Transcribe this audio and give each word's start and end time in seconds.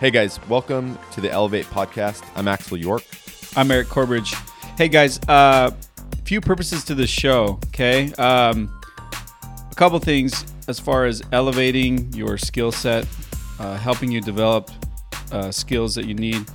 Hey 0.00 0.12
guys, 0.12 0.38
welcome 0.48 0.96
to 1.10 1.20
the 1.20 1.28
Elevate 1.28 1.66
podcast. 1.66 2.22
I'm 2.36 2.46
Axel 2.46 2.76
York. 2.76 3.02
I'm 3.56 3.68
Eric 3.68 3.88
Corbridge. 3.88 4.32
Hey 4.76 4.86
guys, 4.86 5.18
uh, 5.26 5.72
few 6.24 6.40
purposes 6.40 6.84
to 6.84 6.94
this 6.94 7.10
show. 7.10 7.58
Okay, 7.70 8.12
um, 8.12 8.72
a 9.12 9.74
couple 9.74 9.98
things 9.98 10.44
as 10.68 10.78
far 10.78 11.06
as 11.06 11.20
elevating 11.32 12.12
your 12.12 12.38
skill 12.38 12.70
set, 12.70 13.08
uh, 13.58 13.76
helping 13.76 14.12
you 14.12 14.20
develop 14.20 14.70
uh, 15.32 15.50
skills 15.50 15.96
that 15.96 16.04
you 16.04 16.14
need, 16.14 16.48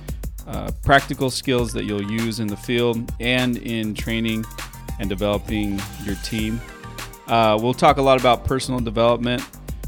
uh, 0.46 0.70
practical 0.82 1.28
skills 1.28 1.70
that 1.74 1.84
you'll 1.84 2.10
use 2.10 2.40
in 2.40 2.46
the 2.46 2.56
field 2.56 3.12
and 3.20 3.58
in 3.58 3.92
training 3.92 4.42
and 5.00 5.10
developing 5.10 5.78
your 6.02 6.14
team. 6.24 6.58
Uh, 7.26 7.58
we'll 7.60 7.74
talk 7.74 7.98
a 7.98 8.02
lot 8.02 8.18
about 8.18 8.46
personal 8.46 8.80
development, 8.80 9.42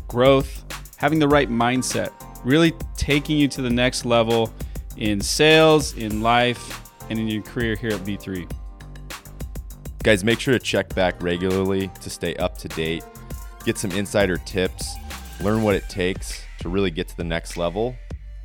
growth, 0.09 0.63
having 0.99 1.19
the 1.19 1.29
right 1.29 1.49
mindset 1.49 2.13
really 2.47 2.73
taking 3.07 3.39
you 3.39 3.47
to 3.47 3.63
the 3.63 3.71
next 3.71 4.05
level 4.05 4.53
in 4.97 5.21
sales, 5.21 5.97
in 5.97 6.23
life, 6.23 6.91
and 7.09 7.21
in 7.21 7.29
your 7.29 7.41
career 7.41 7.77
here 7.77 7.91
at 7.91 8.01
V3. 8.01 8.51
Guys, 10.03 10.25
make 10.25 10.41
sure 10.41 10.53
to 10.53 10.59
check 10.59 10.93
back 10.93 11.23
regularly 11.23 11.89
to 12.03 12.11
stay 12.11 12.35
up 12.35 12.59
to 12.59 12.67
date, 12.67 13.05
get 13.65 13.79
some 13.79 13.93
insider 13.93 14.39
tips, 14.39 14.97
learn 15.41 15.63
what 15.63 15.77
it 15.77 15.89
takes 15.89 16.43
to 16.59 16.69
really 16.69 16.91
get 16.91 17.07
to 17.07 17.17
the 17.17 17.23
next 17.23 17.57
level, 17.57 17.95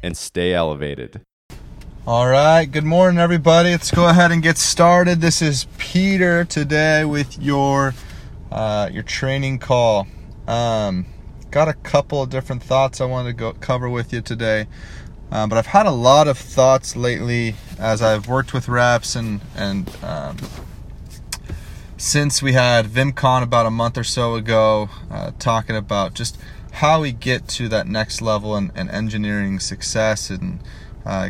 and 0.03 0.15
stay 0.15 0.53
elevated. 0.53 1.21
All 2.05 2.27
right, 2.27 2.65
good 2.65 2.83
morning, 2.83 3.17
everybody. 3.17 3.71
Let's 3.71 3.89
go 3.89 4.09
ahead 4.09 4.31
and 4.31 4.43
get 4.43 4.59
started. 4.59 5.21
This 5.21 5.41
is 5.41 5.65
Peter 5.79 6.45
today 6.45 7.03
with 7.03 7.39
your 7.39 7.95
uh, 8.51 8.89
your 8.91 9.03
training 9.03 9.57
call. 9.57 10.05
Um, 10.47 11.07
got 11.51 11.67
a 11.67 11.73
couple 11.73 12.23
of 12.23 12.29
different 12.29 12.63
thoughts 12.63 13.01
I 13.01 13.05
want 13.05 13.27
to 13.27 13.33
go 13.33 13.53
cover 13.53 13.89
with 13.89 14.13
you 14.13 14.21
today. 14.21 14.67
Um, 15.31 15.49
but 15.49 15.57
I've 15.57 15.67
had 15.67 15.85
a 15.85 15.91
lot 15.91 16.27
of 16.27 16.37
thoughts 16.37 16.95
lately 16.95 17.55
as 17.77 18.01
I've 18.01 18.27
worked 18.27 18.53
with 18.53 18.67
reps 18.67 19.15
and 19.15 19.41
and 19.55 19.89
um, 20.03 20.37
since 21.97 22.41
we 22.41 22.53
had 22.53 22.87
VimCon 22.87 23.43
about 23.43 23.65
a 23.65 23.71
month 23.71 23.97
or 23.97 24.03
so 24.03 24.35
ago, 24.35 24.89
uh, 25.11 25.31
talking 25.37 25.75
about 25.75 26.15
just 26.15 26.37
how 26.71 27.01
we 27.01 27.11
get 27.11 27.47
to 27.47 27.69
that 27.69 27.85
next 27.85 28.21
level 28.21 28.55
and, 28.55 28.71
and 28.73 28.89
engineering 28.89 29.59
success 29.59 30.29
and 30.29 30.59
uh, 31.05 31.29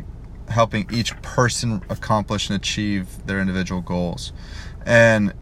helping 0.49 0.87
each 0.91 1.19
person 1.21 1.81
accomplish 1.89 2.49
and 2.49 2.57
achieve 2.57 3.25
their 3.25 3.39
individual 3.39 3.81
goals. 3.81 4.31
And 4.85 5.33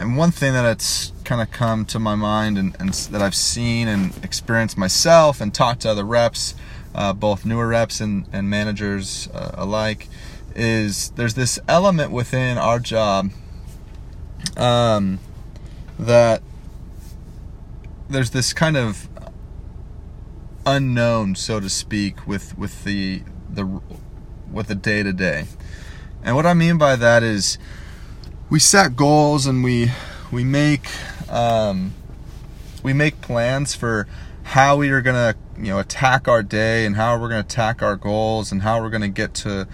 and 0.00 0.16
one 0.16 0.30
thing 0.30 0.54
that 0.54 0.64
it's 0.64 1.12
kind 1.24 1.42
of 1.42 1.50
come 1.50 1.84
to 1.84 1.98
my 1.98 2.14
mind 2.14 2.56
and, 2.56 2.74
and, 2.80 2.92
that 2.92 3.20
I've 3.20 3.34
seen 3.34 3.86
and 3.86 4.12
experienced 4.24 4.78
myself 4.78 5.42
and 5.42 5.52
talked 5.52 5.82
to 5.82 5.90
other 5.90 6.04
reps, 6.04 6.54
uh, 6.94 7.12
both 7.12 7.44
newer 7.44 7.68
reps 7.68 8.00
and, 8.00 8.26
and 8.32 8.48
managers 8.48 9.28
uh, 9.34 9.50
alike, 9.54 10.08
is 10.56 11.10
there's 11.10 11.34
this 11.34 11.58
element 11.68 12.12
within 12.12 12.56
our 12.56 12.78
job 12.78 13.30
um, 14.56 15.20
that 15.98 16.42
there's 18.08 18.30
this 18.30 18.54
kind 18.54 18.78
of 18.78 19.06
unknown, 20.64 21.34
so 21.34 21.60
to 21.60 21.68
speak, 21.68 22.26
with 22.26 22.56
with 22.58 22.84
the 22.84 23.22
the 23.48 23.80
with 24.50 24.66
the 24.66 24.74
day 24.74 25.02
to 25.02 25.12
day. 25.12 25.44
And 26.22 26.36
what 26.36 26.46
I 26.46 26.54
mean 26.54 26.78
by 26.78 26.96
that 26.96 27.22
is 27.22 27.58
we 28.50 28.58
set 28.58 28.96
goals 28.96 29.46
and 29.46 29.62
we 29.62 29.90
we 30.32 30.44
make 30.44 30.88
um, 31.30 31.94
we 32.82 32.92
make 32.92 33.20
plans 33.20 33.74
for 33.74 34.08
how 34.42 34.76
we 34.76 34.90
are 34.90 35.00
gonna 35.00 35.34
you 35.56 35.68
know 35.68 35.78
attack 35.78 36.26
our 36.26 36.42
day 36.42 36.84
and 36.84 36.96
how 36.96 37.18
we're 37.18 37.28
gonna 37.28 37.40
attack 37.40 37.82
our 37.82 37.96
goals 37.96 38.50
and 38.50 38.62
how 38.62 38.82
we're 38.82 38.90
gonna 38.90 39.08
get 39.08 39.32
to 39.32 39.68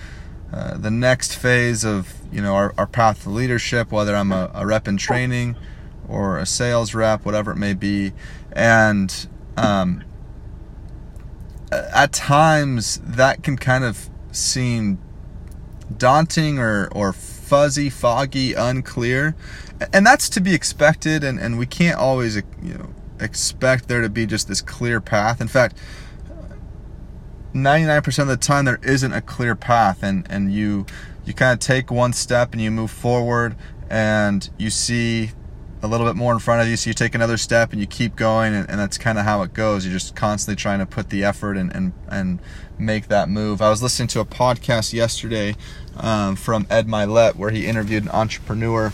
uh, 0.53 0.77
the 0.77 0.91
next 0.91 1.35
phase 1.35 1.85
of 1.85 2.15
you 2.31 2.43
know 2.43 2.55
our, 2.55 2.75
our 2.77 2.87
path 2.87 3.23
to 3.23 3.31
leadership 3.31 3.91
whether 3.91 4.15
i'm 4.15 4.31
a, 4.31 4.51
a, 4.55 4.67
rep 4.67 4.87
in 4.87 4.97
training 4.97 5.57
or 6.09 6.39
a 6.39 6.47
sales 6.47 6.95
rep 6.95 7.25
whatever 7.25 7.53
it 7.53 7.57
may 7.57 7.75
be. 7.75 8.13
And 8.53 9.29
um, 9.57 10.05
at 11.73 12.13
times 12.13 13.01
that 13.05 13.43
can 13.43 13.57
kind 13.57 13.85
of 13.85 14.09
seem 14.33 14.99
daunting 15.97 16.59
or 16.59 16.89
or 16.93 17.13
fuzzy, 17.47 17.89
foggy, 17.89 18.55
unclear. 18.55 19.37
And 19.93 20.05
that's 20.05 20.29
to 20.31 20.41
be 20.41 20.55
expected 20.55 21.23
and, 21.23 21.39
and 21.39 21.59
we 21.59 21.67
can't 21.67 21.99
always 21.99 22.37
you 22.37 22.43
know 22.63 22.91
expect 23.21 23.89
there 23.89 24.03
to 24.03 24.09
be 24.09 24.27
just 24.27 24.49
this 24.49 24.61
clear 24.61 25.01
path. 25.01 25.41
In 25.41 25.49
fact, 25.49 25.79
99% 27.55 28.19
of 28.19 28.29
the 28.29 28.37
time 28.37 28.65
there 28.65 28.81
isn't 28.83 29.13
a 29.13 29.21
clear 29.21 29.55
path 29.55 30.03
and, 30.03 30.27
and 30.29 30.53
you 30.53 30.85
you 31.25 31.33
kind 31.35 31.53
of 31.53 31.59
take 31.59 31.91
one 31.91 32.13
step 32.13 32.53
and 32.53 32.61
you 32.61 32.71
move 32.71 32.91
forward 32.91 33.57
and 33.91 34.49
you 34.59 34.71
see 34.71 35.31
a 35.87 35.89
little 35.89 36.07
bit 36.07 36.17
more 36.17 36.33
in 36.33 36.39
front 36.39 36.61
of 36.61 36.69
you 36.69 36.77
so 36.77 36.91
you 36.91 36.95
take 36.95 37.15
another 37.15 37.37
step 37.37 37.73
and 37.73 37.81
you 37.81 37.87
keep 37.87 38.17
going 38.17 38.55
and, 38.55 38.69
and 38.69 38.79
that's 38.79 38.99
kind 38.99 39.19
of 39.19 39.25
how 39.25 39.43
it 39.43 39.55
goes. 39.55 39.87
You're 39.87 39.95
just 39.95 40.15
constantly 40.17 40.61
trying 40.61 40.81
to 40.81 40.87
put 40.87 41.11
the 41.11 41.25
effort 41.25 41.57
and, 41.57 41.73
and, 41.75 41.93
and 42.09 42.41
make 42.79 43.09
that 43.09 43.29
move. 43.29 43.63
I 43.63 43.71
was 43.71 43.83
listening 43.83 44.09
to 44.09 44.21
a 44.21 44.25
podcast 44.25 44.93
yesterday 44.93 45.55
um, 45.97 46.37
from 46.37 46.67
ed 46.69 46.87
mylett 46.87 47.37
where 47.37 47.51
he 47.51 47.67
interviewed 47.67 48.03
an 48.03 48.11
entrepreneur 48.11 48.93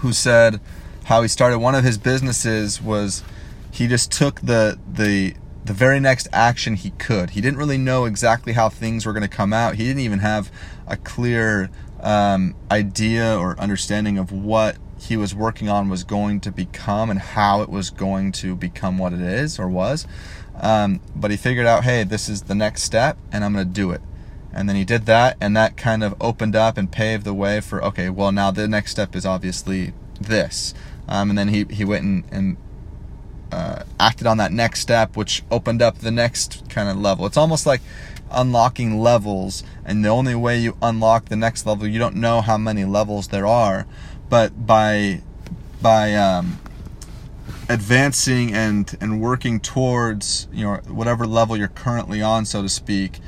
who 0.00 0.12
said 0.12 0.60
how 1.04 1.22
he 1.22 1.28
started 1.28 1.58
one 1.58 1.74
of 1.74 1.82
his 1.82 1.98
businesses 1.98 2.80
was 2.80 3.24
he 3.72 3.86
just 3.86 4.12
took 4.12 4.40
the 4.40 4.78
the 4.90 5.34
the 5.64 5.72
very 5.72 6.00
next 6.00 6.26
action 6.32 6.74
he 6.74 6.90
could. 6.92 7.30
He 7.30 7.40
didn't 7.40 7.58
really 7.58 7.78
know 7.78 8.06
exactly 8.06 8.54
how 8.54 8.68
things 8.68 9.04
were 9.04 9.12
going 9.12 9.22
to 9.22 9.28
come 9.28 9.52
out. 9.52 9.74
He 9.74 9.84
didn't 9.84 10.00
even 10.00 10.20
have 10.20 10.50
a 10.86 10.96
clear 10.96 11.70
um, 12.00 12.56
idea 12.70 13.36
or 13.38 13.58
understanding 13.60 14.16
of 14.16 14.32
what 14.32 14.76
he 15.00 15.16
was 15.16 15.34
working 15.34 15.68
on 15.68 15.88
was 15.88 16.04
going 16.04 16.40
to 16.40 16.52
become 16.52 17.10
and 17.10 17.18
how 17.18 17.62
it 17.62 17.68
was 17.68 17.90
going 17.90 18.32
to 18.32 18.54
become 18.54 18.98
what 18.98 19.12
it 19.12 19.20
is 19.20 19.58
or 19.58 19.68
was. 19.68 20.06
Um, 20.60 21.00
but 21.16 21.30
he 21.30 21.36
figured 21.36 21.66
out, 21.66 21.84
hey, 21.84 22.04
this 22.04 22.28
is 22.28 22.42
the 22.42 22.54
next 22.54 22.82
step, 22.82 23.16
and 23.32 23.42
I'm 23.42 23.54
going 23.54 23.66
to 23.66 23.72
do 23.72 23.90
it. 23.92 24.02
And 24.52 24.68
then 24.68 24.76
he 24.76 24.84
did 24.84 25.06
that, 25.06 25.36
and 25.40 25.56
that 25.56 25.76
kind 25.76 26.04
of 26.04 26.14
opened 26.20 26.54
up 26.54 26.76
and 26.76 26.92
paved 26.92 27.24
the 27.24 27.32
way 27.32 27.60
for, 27.60 27.82
okay, 27.82 28.10
well, 28.10 28.30
now 28.30 28.50
the 28.50 28.68
next 28.68 28.90
step 28.90 29.16
is 29.16 29.24
obviously 29.24 29.94
this. 30.20 30.74
Um, 31.08 31.30
and 31.30 31.38
then 31.38 31.48
he, 31.48 31.64
he 31.70 31.84
went 31.84 32.04
and, 32.04 32.24
and 32.30 32.56
uh, 33.50 33.84
acted 33.98 34.26
on 34.26 34.36
that 34.36 34.52
next 34.52 34.80
step, 34.80 35.16
which 35.16 35.42
opened 35.50 35.80
up 35.80 35.98
the 35.98 36.10
next 36.10 36.68
kind 36.68 36.88
of 36.88 36.98
level. 36.98 37.24
It's 37.26 37.38
almost 37.38 37.64
like 37.64 37.80
unlocking 38.30 39.00
levels, 39.00 39.64
and 39.84 40.04
the 40.04 40.08
only 40.08 40.34
way 40.34 40.58
you 40.58 40.76
unlock 40.82 41.26
the 41.26 41.36
next 41.36 41.64
level, 41.64 41.86
you 41.86 41.98
don't 41.98 42.16
know 42.16 42.42
how 42.42 42.58
many 42.58 42.84
levels 42.84 43.28
there 43.28 43.46
are, 43.46 43.86
but 44.30 44.66
by 44.66 45.20
by 45.82 46.14
um, 46.14 46.58
advancing 47.68 48.54
and 48.54 48.96
and 49.00 49.20
working 49.20 49.60
towards 49.60 50.48
you 50.52 50.64
know 50.64 50.76
whatever 50.88 51.26
level 51.26 51.56
you're 51.56 51.68
currently 51.68 52.22
on, 52.22 52.46
so 52.46 52.62
to 52.62 52.68
speak, 52.68 53.18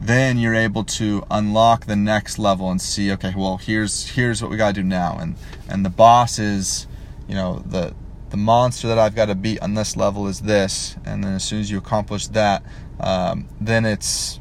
then 0.00 0.36
you're 0.36 0.54
able 0.54 0.84
to 0.84 1.24
unlock 1.30 1.86
the 1.86 1.96
next 1.96 2.38
level 2.38 2.70
and 2.70 2.82
see 2.82 3.10
okay 3.12 3.32
well 3.36 3.56
here's 3.56 4.08
here's 4.10 4.42
what 4.42 4.50
we 4.50 4.56
got 4.56 4.74
to 4.74 4.82
do 4.82 4.86
now. 4.86 5.16
And 5.18 5.36
and 5.68 5.84
the 5.84 5.90
boss 5.90 6.38
is 6.38 6.86
you 7.28 7.34
know 7.34 7.60
the 7.64 7.94
the 8.30 8.36
monster 8.36 8.88
that 8.88 8.98
I've 8.98 9.14
got 9.14 9.26
to 9.26 9.34
beat 9.34 9.60
on 9.60 9.74
this 9.74 9.96
level 9.96 10.26
is 10.26 10.40
this. 10.40 10.96
And 11.04 11.22
then 11.22 11.34
as 11.34 11.44
soon 11.44 11.60
as 11.60 11.70
you 11.70 11.78
accomplish 11.78 12.26
that 12.28 12.62
um, 12.98 13.48
then 13.60 13.84
it's 13.84 14.40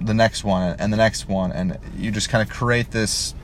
the 0.00 0.14
next 0.14 0.44
one 0.44 0.76
and 0.78 0.92
the 0.92 0.96
next 0.96 1.28
one. 1.28 1.52
And 1.52 1.78
you 1.96 2.10
just 2.10 2.28
kind 2.28 2.42
of 2.42 2.54
create 2.54 2.90
this 2.90 3.34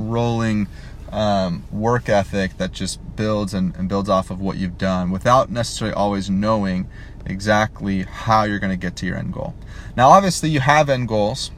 rolling 0.00 0.68
um, 1.10 1.64
work 1.72 2.08
ethic 2.08 2.56
that 2.58 2.72
just 2.72 3.00
builds 3.16 3.52
and, 3.54 3.74
and 3.76 3.88
builds 3.88 4.08
off 4.08 4.30
of 4.30 4.40
what 4.40 4.56
you've 4.56 4.78
done 4.78 5.10
without 5.10 5.50
necessarily 5.50 5.94
always 5.94 6.30
knowing 6.30 6.88
exactly 7.26 8.02
how 8.04 8.44
you're 8.44 8.58
going 8.58 8.72
to 8.72 8.76
get 8.76 8.96
to 8.96 9.06
your 9.06 9.16
end 9.16 9.32
goal. 9.32 9.54
Now, 9.96 10.10
obviously, 10.10 10.50
you 10.50 10.60
have 10.60 10.88
end 10.88 11.08
goals, 11.08 11.50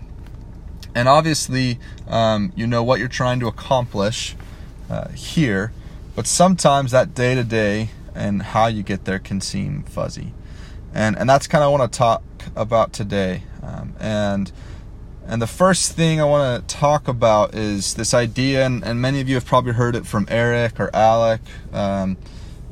and 0.95 1.09
obviously, 1.09 1.79
um, 2.09 2.53
you 2.57 2.67
know 2.67 2.83
what 2.83 2.99
you're 2.99 3.09
trying 3.09 3.41
to 3.41 3.47
accomplish 3.47 4.37
uh, 4.91 5.09
here, 5.11 5.73
but 6.15 6.27
sometimes 6.27 6.91
that 6.91 7.15
day 7.15 7.35
to 7.35 7.45
day 7.45 7.91
and 8.15 8.43
how 8.43 8.67
you 8.67 8.83
get 8.83 9.05
there 9.05 9.19
can 9.19 9.41
seem 9.41 9.83
fuzzy. 9.85 10.33
And, 10.95 11.17
and 11.17 11.29
that's 11.29 11.47
kind 11.47 11.65
of 11.65 11.71
what 11.71 11.79
I 11.79 11.81
want 11.81 11.93
to 11.93 11.99
talk 11.99 12.23
about 12.55 12.93
today. 12.93 13.45
Um, 13.63 13.95
and 13.99 14.53
and 15.27 15.41
the 15.41 15.47
first 15.47 15.93
thing 15.93 16.21
I 16.21 16.25
want 16.25 16.69
to 16.69 16.75
talk 16.75 17.09
about 17.09 17.55
is 17.55 17.95
this 17.95 18.13
idea, 18.13 18.67
and, 18.67 18.85
and, 18.85 19.01
many 19.01 19.21
of 19.21 19.29
you 19.29 19.37
have 19.37 19.45
probably 19.45 19.73
heard 19.73 19.95
it 19.95 20.07
from 20.07 20.27
Eric 20.29 20.81
or 20.81 20.95
Alec, 20.95 21.41
um, 21.73 22.17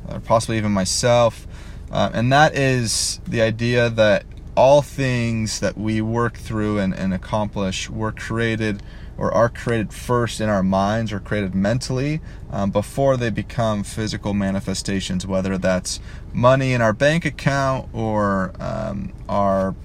or 0.07 0.19
possibly 0.19 0.57
even 0.57 0.71
myself, 0.71 1.47
uh, 1.91 2.09
and 2.13 2.31
that 2.31 2.55
is 2.55 3.19
the 3.27 3.41
idea 3.41 3.89
that 3.89 4.25
all 4.55 4.81
things 4.81 5.59
that 5.59 5.77
we 5.77 6.01
work 6.01 6.37
through 6.37 6.77
and, 6.77 6.93
and 6.93 7.13
accomplish 7.13 7.89
were 7.89 8.11
created 8.11 8.83
or 9.17 9.31
are 9.33 9.49
created 9.49 9.93
first 9.93 10.41
in 10.41 10.49
our 10.49 10.63
minds 10.63 11.11
or 11.11 11.19
created 11.19 11.53
mentally 11.53 12.19
um, 12.49 12.71
before 12.71 13.17
they 13.17 13.29
become 13.29 13.83
physical 13.83 14.33
manifestations, 14.33 15.27
whether 15.27 15.57
that's 15.57 15.99
money 16.33 16.73
in 16.73 16.81
our 16.81 16.93
bank 16.93 17.23
account 17.23 17.87
or 17.93 18.51
um, 18.59 19.13
our 19.29 19.75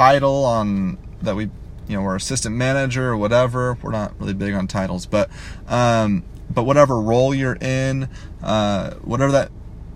title 0.00 0.46
on 0.46 0.96
that 1.20 1.36
we 1.36 1.44
you 1.86 1.94
know 1.94 2.00
we're 2.00 2.16
assistant 2.16 2.56
manager 2.56 3.10
or 3.10 3.18
whatever. 3.18 3.76
We're 3.82 3.90
not 3.90 4.18
really 4.18 4.32
big 4.32 4.54
on 4.54 4.66
titles 4.66 5.04
but 5.04 5.28
um, 5.68 6.24
but 6.48 6.62
whatever 6.62 6.98
role 6.98 7.34
you're 7.34 7.58
in 7.60 8.08
uh, 8.42 8.94
whatever 9.02 9.30
that 9.32 9.50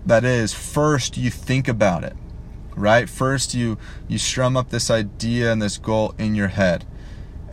that 0.05 0.23
is 0.23 0.53
first 0.53 1.17
you 1.17 1.31
think 1.31 1.67
about 1.67 2.03
it 2.03 2.15
right? 2.75 3.09
First 3.09 3.55
you 3.55 3.79
you 4.07 4.19
strum 4.19 4.55
up 4.55 4.69
this 4.69 4.91
idea 4.91 5.51
and 5.51 5.59
this 5.59 5.79
goal 5.79 6.13
in 6.19 6.35
your 6.35 6.49
head 6.49 6.85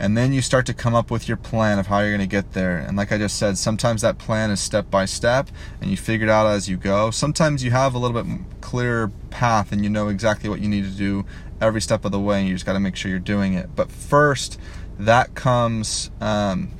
and 0.03 0.17
then 0.17 0.33
you 0.33 0.41
start 0.41 0.65
to 0.65 0.73
come 0.73 0.93
up 0.93 1.09
with 1.09 1.29
your 1.29 1.37
plan 1.37 1.79
of 1.79 1.87
how 1.87 1.99
you're 1.99 2.09
going 2.09 2.19
to 2.19 2.27
get 2.27 2.51
there. 2.51 2.77
And 2.77 2.97
like 2.97 3.13
i 3.13 3.17
just 3.17 3.39
said 3.39 3.57
sometimes 3.57 4.01
that 4.01 4.17
plan 4.17 4.51
is 4.51 4.59
step 4.59 4.91
by 4.91 5.05
step 5.05 5.47
and 5.79 5.89
you 5.89 5.95
figure 5.95 6.27
it 6.27 6.29
out 6.29 6.45
as 6.45 6.67
you 6.67 6.75
go. 6.75 7.09
Sometimes 7.09 7.63
you 7.63 7.71
have 7.71 7.95
a 7.95 7.97
little 7.97 8.21
bit 8.21 8.41
clearer 8.59 9.11
path 9.29 9.71
and 9.71 9.81
you 9.81 9.89
know 9.89 10.09
exactly 10.09 10.49
what 10.49 10.59
you 10.59 10.67
need 10.67 10.83
to 10.83 10.89
do 10.89 11.25
every 11.61 11.81
step 11.81 12.03
of 12.03 12.11
the 12.11 12.19
way 12.19 12.41
and 12.41 12.49
you 12.49 12.53
just 12.53 12.65
got 12.65 12.73
to 12.73 12.81
make 12.81 12.97
sure 12.97 13.09
you're 13.09 13.17
doing 13.17 13.53
it. 13.53 13.77
But 13.77 13.89
first 13.89 14.59
that 14.99 15.35
comes 15.35 16.11
um, 16.19 16.71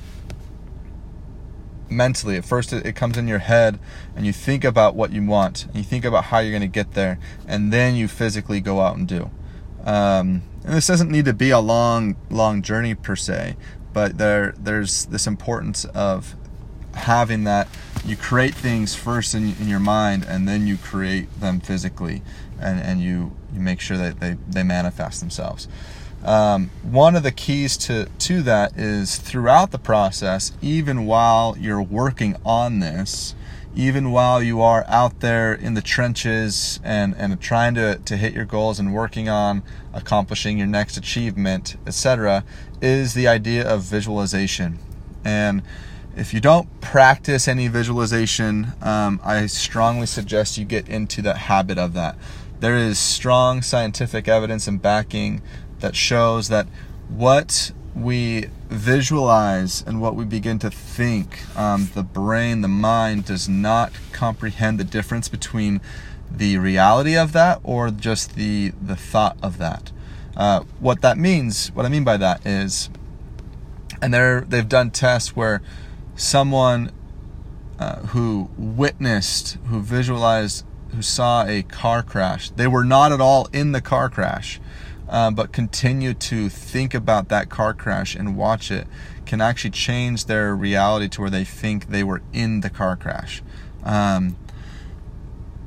mentally. 1.88 2.36
At 2.36 2.44
first 2.44 2.74
it, 2.74 2.94
comes 2.94 3.16
in 3.16 3.26
your 3.26 3.38
head 3.38 3.78
and 4.14 4.26
you 4.26 4.34
think 4.34 4.64
about 4.64 4.96
what 4.96 5.12
you 5.12 5.24
want 5.24 5.64
and 5.64 5.76
you 5.76 5.82
think 5.82 6.04
about 6.04 6.24
how 6.24 6.40
you're 6.40 6.52
going 6.52 6.60
to 6.60 6.68
get 6.68 6.92
there 6.92 7.18
and 7.48 7.72
then 7.72 7.94
you 7.94 8.06
physically 8.06 8.60
go 8.60 8.82
out 8.82 8.98
and 8.98 9.08
do. 9.08 9.30
Um, 9.82 10.42
and 10.64 10.74
this 10.74 10.86
doesn't 10.86 11.10
need 11.10 11.26
to 11.26 11.34
be 11.34 11.50
a 11.50 11.60
long, 11.60 12.16
long 12.30 12.62
journey 12.62 12.94
per 12.94 13.16
se, 13.16 13.56
but 13.92 14.18
there, 14.18 14.54
there's 14.58 15.06
this 15.06 15.26
importance 15.26 15.84
of 15.86 16.34
having 16.94 17.44
that. 17.44 17.68
You 18.04 18.16
create 18.16 18.54
things 18.54 18.94
first 18.94 19.34
in, 19.34 19.54
in 19.60 19.68
your 19.68 19.80
mind, 19.80 20.24
and 20.28 20.48
then 20.48 20.66
you 20.66 20.76
create 20.76 21.40
them 21.40 21.60
physically, 21.60 22.22
and, 22.60 22.80
and 22.80 23.00
you, 23.00 23.36
you 23.52 23.60
make 23.60 23.80
sure 23.80 23.96
that 23.96 24.20
they, 24.20 24.36
they 24.48 24.62
manifest 24.62 25.20
themselves. 25.20 25.68
Um, 26.24 26.70
one 26.82 27.16
of 27.16 27.22
the 27.22 27.32
keys 27.32 27.76
to, 27.78 28.06
to 28.20 28.42
that 28.42 28.78
is 28.78 29.16
throughout 29.16 29.70
the 29.70 29.78
process, 29.78 30.52
even 30.62 31.04
while 31.04 31.54
you're 31.58 31.82
working 31.82 32.36
on 32.46 32.80
this, 32.80 33.34
even 33.76 34.10
while 34.10 34.42
you 34.42 34.62
are 34.62 34.84
out 34.88 35.20
there 35.20 35.52
in 35.52 35.74
the 35.74 35.82
trenches 35.82 36.80
and, 36.82 37.14
and 37.18 37.38
trying 37.40 37.74
to, 37.74 37.96
to 37.96 38.16
hit 38.16 38.32
your 38.32 38.44
goals 38.44 38.78
and 38.78 38.94
working 38.94 39.28
on 39.28 39.62
accomplishing 39.94 40.58
your 40.58 40.66
next 40.66 40.96
achievement, 40.96 41.76
etc., 41.86 42.44
is 42.82 43.14
the 43.14 43.26
idea 43.26 43.66
of 43.66 43.82
visualization. 43.82 44.78
And 45.24 45.62
if 46.16 46.34
you 46.34 46.40
don't 46.40 46.68
practice 46.80 47.48
any 47.48 47.68
visualization, 47.68 48.72
um, 48.82 49.20
I 49.24 49.46
strongly 49.46 50.06
suggest 50.06 50.58
you 50.58 50.64
get 50.64 50.88
into 50.88 51.22
the 51.22 51.34
habit 51.34 51.78
of 51.78 51.94
that. 51.94 52.16
There 52.60 52.76
is 52.76 52.98
strong 52.98 53.62
scientific 53.62 54.28
evidence 54.28 54.66
and 54.66 54.80
backing 54.80 55.42
that 55.80 55.96
shows 55.96 56.48
that 56.48 56.66
what 57.08 57.72
we 57.94 58.46
visualize 58.68 59.82
and 59.86 60.00
what 60.00 60.16
we 60.16 60.24
begin 60.24 60.58
to 60.60 60.70
think, 60.70 61.40
um, 61.56 61.90
the 61.94 62.02
brain, 62.02 62.60
the 62.60 62.68
mind 62.68 63.24
does 63.24 63.48
not 63.48 63.92
comprehend 64.12 64.78
the 64.78 64.84
difference 64.84 65.28
between 65.28 65.80
the 66.36 66.58
reality 66.58 67.16
of 67.16 67.32
that 67.32 67.60
or 67.62 67.90
just 67.90 68.34
the 68.36 68.72
the 68.80 68.96
thought 68.96 69.36
of 69.42 69.58
that. 69.58 69.92
Uh, 70.36 70.60
what 70.80 71.00
that 71.02 71.16
means, 71.16 71.68
what 71.68 71.86
I 71.86 71.88
mean 71.88 72.04
by 72.04 72.16
that 72.16 72.44
is, 72.44 72.90
and 74.02 74.12
they're 74.12 74.42
they've 74.42 74.68
done 74.68 74.90
tests 74.90 75.36
where 75.36 75.62
someone 76.16 76.92
uh, 77.78 78.00
who 78.06 78.50
witnessed, 78.56 79.58
who 79.66 79.80
visualized, 79.80 80.64
who 80.94 81.02
saw 81.02 81.44
a 81.44 81.62
car 81.62 82.02
crash, 82.02 82.50
they 82.50 82.66
were 82.66 82.84
not 82.84 83.12
at 83.12 83.20
all 83.20 83.48
in 83.52 83.72
the 83.72 83.80
car 83.80 84.08
crash 84.08 84.60
uh, 85.08 85.30
but 85.30 85.52
continue 85.52 86.14
to 86.14 86.48
think 86.48 86.94
about 86.94 87.28
that 87.28 87.48
car 87.48 87.74
crash 87.74 88.14
and 88.14 88.36
watch 88.36 88.70
it 88.70 88.86
can 89.26 89.40
actually 89.40 89.70
change 89.70 90.26
their 90.26 90.54
reality 90.54 91.08
to 91.08 91.20
where 91.20 91.30
they 91.30 91.44
think 91.44 91.88
they 91.88 92.04
were 92.04 92.22
in 92.32 92.60
the 92.60 92.70
car 92.70 92.96
crash. 92.96 93.42
Um, 93.84 94.36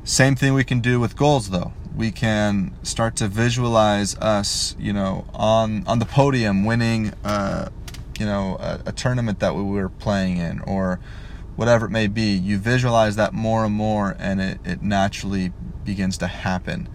same 0.07 0.35
thing 0.35 0.53
we 0.53 0.63
can 0.63 0.79
do 0.79 1.01
with 1.01 1.17
goals, 1.17 1.49
though. 1.49 1.73
We 1.93 2.11
can 2.11 2.73
start 2.81 3.17
to 3.17 3.27
visualize 3.27 4.15
us, 4.19 4.73
you 4.79 4.93
know, 4.93 5.25
on 5.33 5.85
on 5.85 5.99
the 5.99 6.05
podium, 6.05 6.63
winning, 6.63 7.13
uh, 7.25 7.69
you 8.17 8.25
know, 8.25 8.55
a, 8.59 8.81
a 8.87 8.91
tournament 8.93 9.39
that 9.39 9.53
we 9.53 9.63
were 9.63 9.89
playing 9.89 10.37
in, 10.37 10.61
or 10.61 11.01
whatever 11.57 11.87
it 11.87 11.89
may 11.89 12.07
be. 12.07 12.31
You 12.31 12.57
visualize 12.57 13.17
that 13.17 13.33
more 13.33 13.65
and 13.65 13.73
more, 13.75 14.15
and 14.17 14.39
it, 14.39 14.59
it 14.63 14.81
naturally 14.81 15.51
begins 15.83 16.17
to 16.19 16.27
happen. 16.27 16.87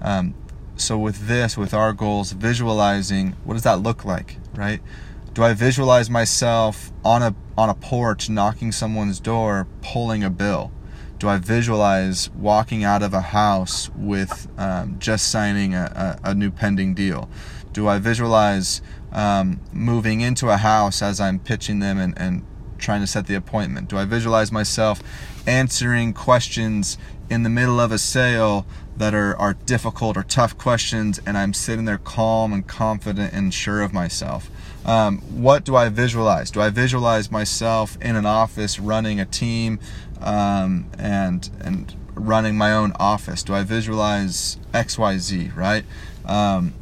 Um, 0.00 0.34
so 0.76 0.96
with 0.96 1.26
this 1.26 1.56
with 1.56 1.74
our 1.74 1.92
goals 1.92 2.32
visualizing 2.32 3.36
what 3.44 3.54
does 3.54 3.62
that 3.62 3.80
look 3.80 4.04
like 4.04 4.38
right 4.54 4.80
do 5.34 5.42
i 5.42 5.52
visualize 5.52 6.08
myself 6.08 6.90
on 7.04 7.22
a 7.22 7.34
on 7.58 7.68
a 7.68 7.74
porch 7.74 8.30
knocking 8.30 8.72
someone's 8.72 9.20
door 9.20 9.66
pulling 9.82 10.24
a 10.24 10.30
bill 10.30 10.72
do 11.22 11.28
i 11.28 11.38
visualize 11.38 12.28
walking 12.30 12.82
out 12.82 13.00
of 13.00 13.14
a 13.14 13.20
house 13.20 13.88
with 13.94 14.48
um, 14.58 14.98
just 14.98 15.30
signing 15.30 15.72
a, 15.72 16.18
a, 16.24 16.30
a, 16.30 16.34
new 16.34 16.50
pending 16.50 16.94
deal 16.94 17.28
do 17.72 17.86
i 17.86 17.96
visualize 17.96 18.82
um, 19.12 19.60
moving 19.72 20.20
into 20.20 20.50
a 20.50 20.56
house 20.56 21.00
as 21.00 21.20
i'm 21.20 21.38
pitching 21.38 21.78
them 21.78 21.96
and, 21.96 22.12
and 22.18 22.44
trying 22.76 23.00
to 23.00 23.06
set 23.06 23.28
the 23.28 23.36
appointment 23.36 23.88
do 23.88 23.96
i 23.96 24.04
visualize 24.04 24.50
myself 24.50 25.00
answering 25.46 26.12
questions 26.12 26.98
in 27.30 27.44
the 27.44 27.48
middle 27.48 27.78
of 27.78 27.92
a 27.92 27.98
sale 27.98 28.66
that 28.96 29.14
are, 29.14 29.36
are 29.36 29.54
difficult 29.54 30.16
or 30.16 30.22
tough 30.22 30.58
questions 30.58 31.20
and 31.24 31.38
I'm 31.38 31.54
sitting 31.54 31.84
there 31.84 31.98
calm 31.98 32.52
and 32.52 32.66
confident 32.66 33.32
and 33.32 33.52
sure 33.54 33.80
of 33.80 33.92
myself. 33.92 34.50
Um, 34.84 35.18
what 35.42 35.64
do 35.64 35.76
I 35.76 35.88
visualize? 35.88 36.50
Do 36.50 36.60
I 36.60 36.70
visualize 36.70 37.30
myself 37.30 37.96
in 38.00 38.16
an 38.16 38.26
office 38.26 38.78
running 38.78 39.20
a 39.20 39.24
team 39.24 39.78
um, 40.20 40.90
and 40.98 41.48
and 41.60 41.94
running 42.14 42.56
my 42.56 42.72
own 42.72 42.92
office? 42.98 43.42
Do 43.42 43.54
I 43.54 43.62
visualize 43.62 44.58
X, 44.74 44.98
Y, 44.98 45.18
Z? 45.18 45.50
Right? 45.54 45.84
Um, 46.24 46.74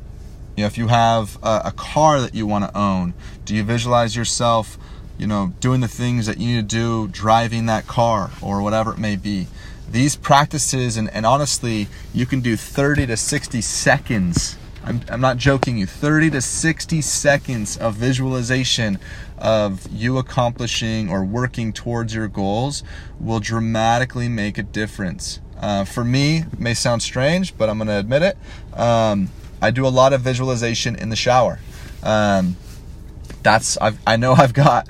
you 0.56 0.64
know, 0.64 0.67
if 0.67 0.79
you 0.79 0.88
have 0.88 1.38
a, 1.43 1.62
a 1.67 1.73
car 1.73 2.20
that 2.20 2.35
you 2.35 2.47
want 2.47 2.64
to 2.64 2.79
own, 2.79 3.14
do 3.44 3.55
you 3.55 3.62
visualize 3.62 4.17
yourself, 4.17 4.76
you 5.17 5.26
know, 5.26 5.53
doing 5.61 5.81
the 5.81 5.88
things 5.88 6.26
that 6.26 6.38
you 6.38 6.56
need 6.56 6.69
to 6.69 6.76
do, 6.76 7.08
driving 7.08 7.67
that 7.67 7.87
car 7.87 8.31
or 8.43 8.62
whatever 8.62 8.93
it 8.93 8.98
may 8.98 9.17
be? 9.17 9.46
these 9.91 10.17
practices, 10.17 10.96
and, 10.96 11.10
and 11.10 11.27
honestly, 11.27 11.89
you 12.15 12.27
can 12.27 12.41
do 12.41 12.56
30 12.56 13.06
to 13.06 13.17
60 13.17 13.60
seconds. 13.60 14.56
I'm, 14.84 15.01
I'm 15.10 15.20
not 15.20 15.37
joking 15.37 15.79
you, 15.79 15.87
30 15.87 16.31
to 16.31 16.41
60 16.41 17.01
seconds 17.01 17.77
of 17.77 17.94
visualization 17.94 18.99
of 19.39 19.87
you 19.91 20.19
accomplishing 20.19 21.10
or 21.10 21.25
working 21.25 21.72
towards 21.72 22.15
your 22.15 22.29
goals 22.29 22.82
will 23.19 23.41
dramatically 23.41 24.29
make 24.29 24.58
a 24.58 24.63
difference. 24.63 25.41
Uh, 25.58 25.84
for 25.84 26.05
me, 26.05 26.44
may 26.58 26.72
sound 26.72 27.03
strange, 27.03 27.56
but 27.58 27.69
I'm 27.69 27.79
going 27.79 27.89
to 27.89 27.99
admit 27.99 28.22
it. 28.22 28.39
Um, 28.79 29.31
I 29.60 29.70
do 29.70 29.87
a 29.87 29.89
lot 29.89 30.13
of 30.13 30.22
visualization 30.22 30.96
in 30.96 31.10
the 31.10 31.17
shower. 31.17 31.58
Um, 32.03 32.56
that's 33.43 33.77
I've, 33.79 33.99
I 34.06 34.17
know 34.17 34.32
I've 34.32 34.55
got 34.55 34.89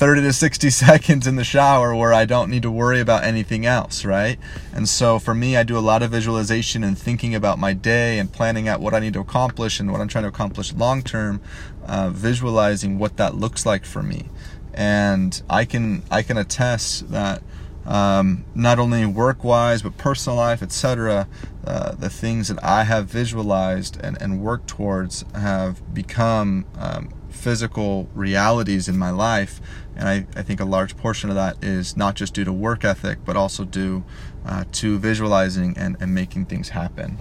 30 0.00 0.22
to 0.22 0.32
60 0.32 0.70
seconds 0.70 1.26
in 1.26 1.36
the 1.36 1.44
shower 1.44 1.94
where 1.94 2.10
I 2.10 2.24
don't 2.24 2.48
need 2.48 2.62
to 2.62 2.70
worry 2.70 3.00
about 3.00 3.22
anything 3.22 3.66
else, 3.66 4.02
right? 4.02 4.38
And 4.72 4.88
so 4.88 5.18
for 5.18 5.34
me, 5.34 5.58
I 5.58 5.62
do 5.62 5.76
a 5.76 5.80
lot 5.80 6.02
of 6.02 6.10
visualization 6.10 6.82
and 6.82 6.96
thinking 6.96 7.34
about 7.34 7.58
my 7.58 7.74
day 7.74 8.18
and 8.18 8.32
planning 8.32 8.66
out 8.66 8.80
what 8.80 8.94
I 8.94 9.00
need 9.00 9.12
to 9.12 9.20
accomplish 9.20 9.78
and 9.78 9.92
what 9.92 10.00
I'm 10.00 10.08
trying 10.08 10.24
to 10.24 10.28
accomplish 10.28 10.72
long 10.72 11.02
term, 11.02 11.42
uh, 11.84 12.08
visualizing 12.08 12.98
what 12.98 13.18
that 13.18 13.34
looks 13.34 13.66
like 13.66 13.84
for 13.84 14.02
me. 14.02 14.30
And 14.72 15.42
I 15.50 15.66
can 15.66 16.02
I 16.10 16.22
can 16.22 16.38
attest 16.38 17.10
that 17.10 17.42
um, 17.84 18.46
not 18.54 18.78
only 18.78 19.04
work 19.04 19.44
wise 19.44 19.82
but 19.82 19.98
personal 19.98 20.38
life, 20.38 20.62
etc. 20.62 21.28
Uh, 21.62 21.94
the 21.94 22.08
things 22.08 22.48
that 22.48 22.64
I 22.64 22.84
have 22.84 23.04
visualized 23.06 24.00
and, 24.02 24.16
and 24.22 24.40
worked 24.40 24.66
towards 24.66 25.26
have 25.34 25.92
become 25.92 26.64
um, 26.78 27.12
physical 27.40 28.08
realities 28.14 28.88
in 28.88 28.98
my 28.98 29.10
life. 29.10 29.60
And 30.00 30.08
I, 30.08 30.26
I, 30.34 30.42
think 30.42 30.60
a 30.60 30.64
large 30.64 30.96
portion 30.96 31.28
of 31.28 31.36
that 31.36 31.62
is 31.62 31.94
not 31.94 32.14
just 32.14 32.32
due 32.32 32.44
to 32.44 32.52
work 32.54 32.86
ethic, 32.86 33.18
but 33.22 33.36
also 33.36 33.66
due 33.66 34.02
uh, 34.46 34.64
to 34.72 34.98
visualizing 34.98 35.76
and, 35.76 35.94
and 36.00 36.14
making 36.14 36.46
things 36.46 36.70
happen. 36.70 37.18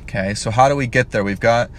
Okay, 0.00 0.32
so 0.32 0.50
how 0.50 0.70
do 0.70 0.76
we 0.76 0.86
get 0.86 1.10
there? 1.10 1.22
We've 1.22 1.38
got 1.38 1.70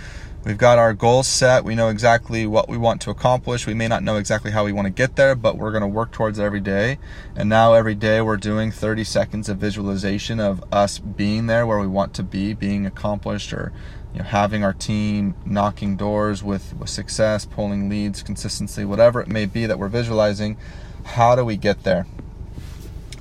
we've 0.43 0.59
got 0.59 0.77
our 0.77 0.93
goals 0.93 1.27
set. 1.27 1.63
We 1.63 1.73
know 1.73 1.89
exactly 1.89 2.45
what 2.45 2.69
we 2.69 2.77
want 2.77 3.01
to 3.01 3.09
accomplish. 3.09 3.65
We 3.65 3.73
may 3.73 3.87
not 3.87 4.03
know 4.03 4.17
exactly 4.17 4.51
how 4.51 4.63
we 4.63 4.71
want 4.71 4.85
to 4.85 4.91
get 4.91 5.15
there, 5.15 5.33
but 5.33 5.57
we're 5.57 5.71
going 5.71 5.81
to 5.81 5.87
work 5.87 6.11
towards 6.11 6.37
it 6.37 6.43
every 6.43 6.59
day. 6.59 6.99
And 7.35 7.49
now 7.49 7.73
every 7.73 7.95
day 7.95 8.21
we're 8.21 8.37
doing 8.37 8.71
30 8.71 9.03
seconds 9.05 9.49
of 9.49 9.57
visualization 9.57 10.39
of 10.39 10.63
us 10.71 10.99
being 10.99 11.47
there 11.47 11.65
where 11.65 11.79
we 11.79 11.87
want 11.87 12.13
to 12.13 12.23
be, 12.23 12.53
being 12.53 12.85
accomplished 12.85 13.51
or 13.53 13.73
you 14.15 14.21
know, 14.21 14.25
having 14.25 14.63
our 14.63 14.73
team 14.73 15.35
knocking 15.45 15.97
doors 15.97 16.43
with, 16.43 16.73
with 16.79 16.89
success, 16.89 17.45
pulling 17.45 17.89
leads, 17.89 18.23
consistency, 18.23 18.85
whatever 18.85 19.21
it 19.21 19.27
may 19.27 19.45
be 19.45 19.67
that 19.67 19.77
we're 19.77 19.89
visualizing, 19.89 20.57
how 21.03 21.35
do 21.35 21.45
we 21.45 21.57
get 21.57 21.83
there? 21.83 22.07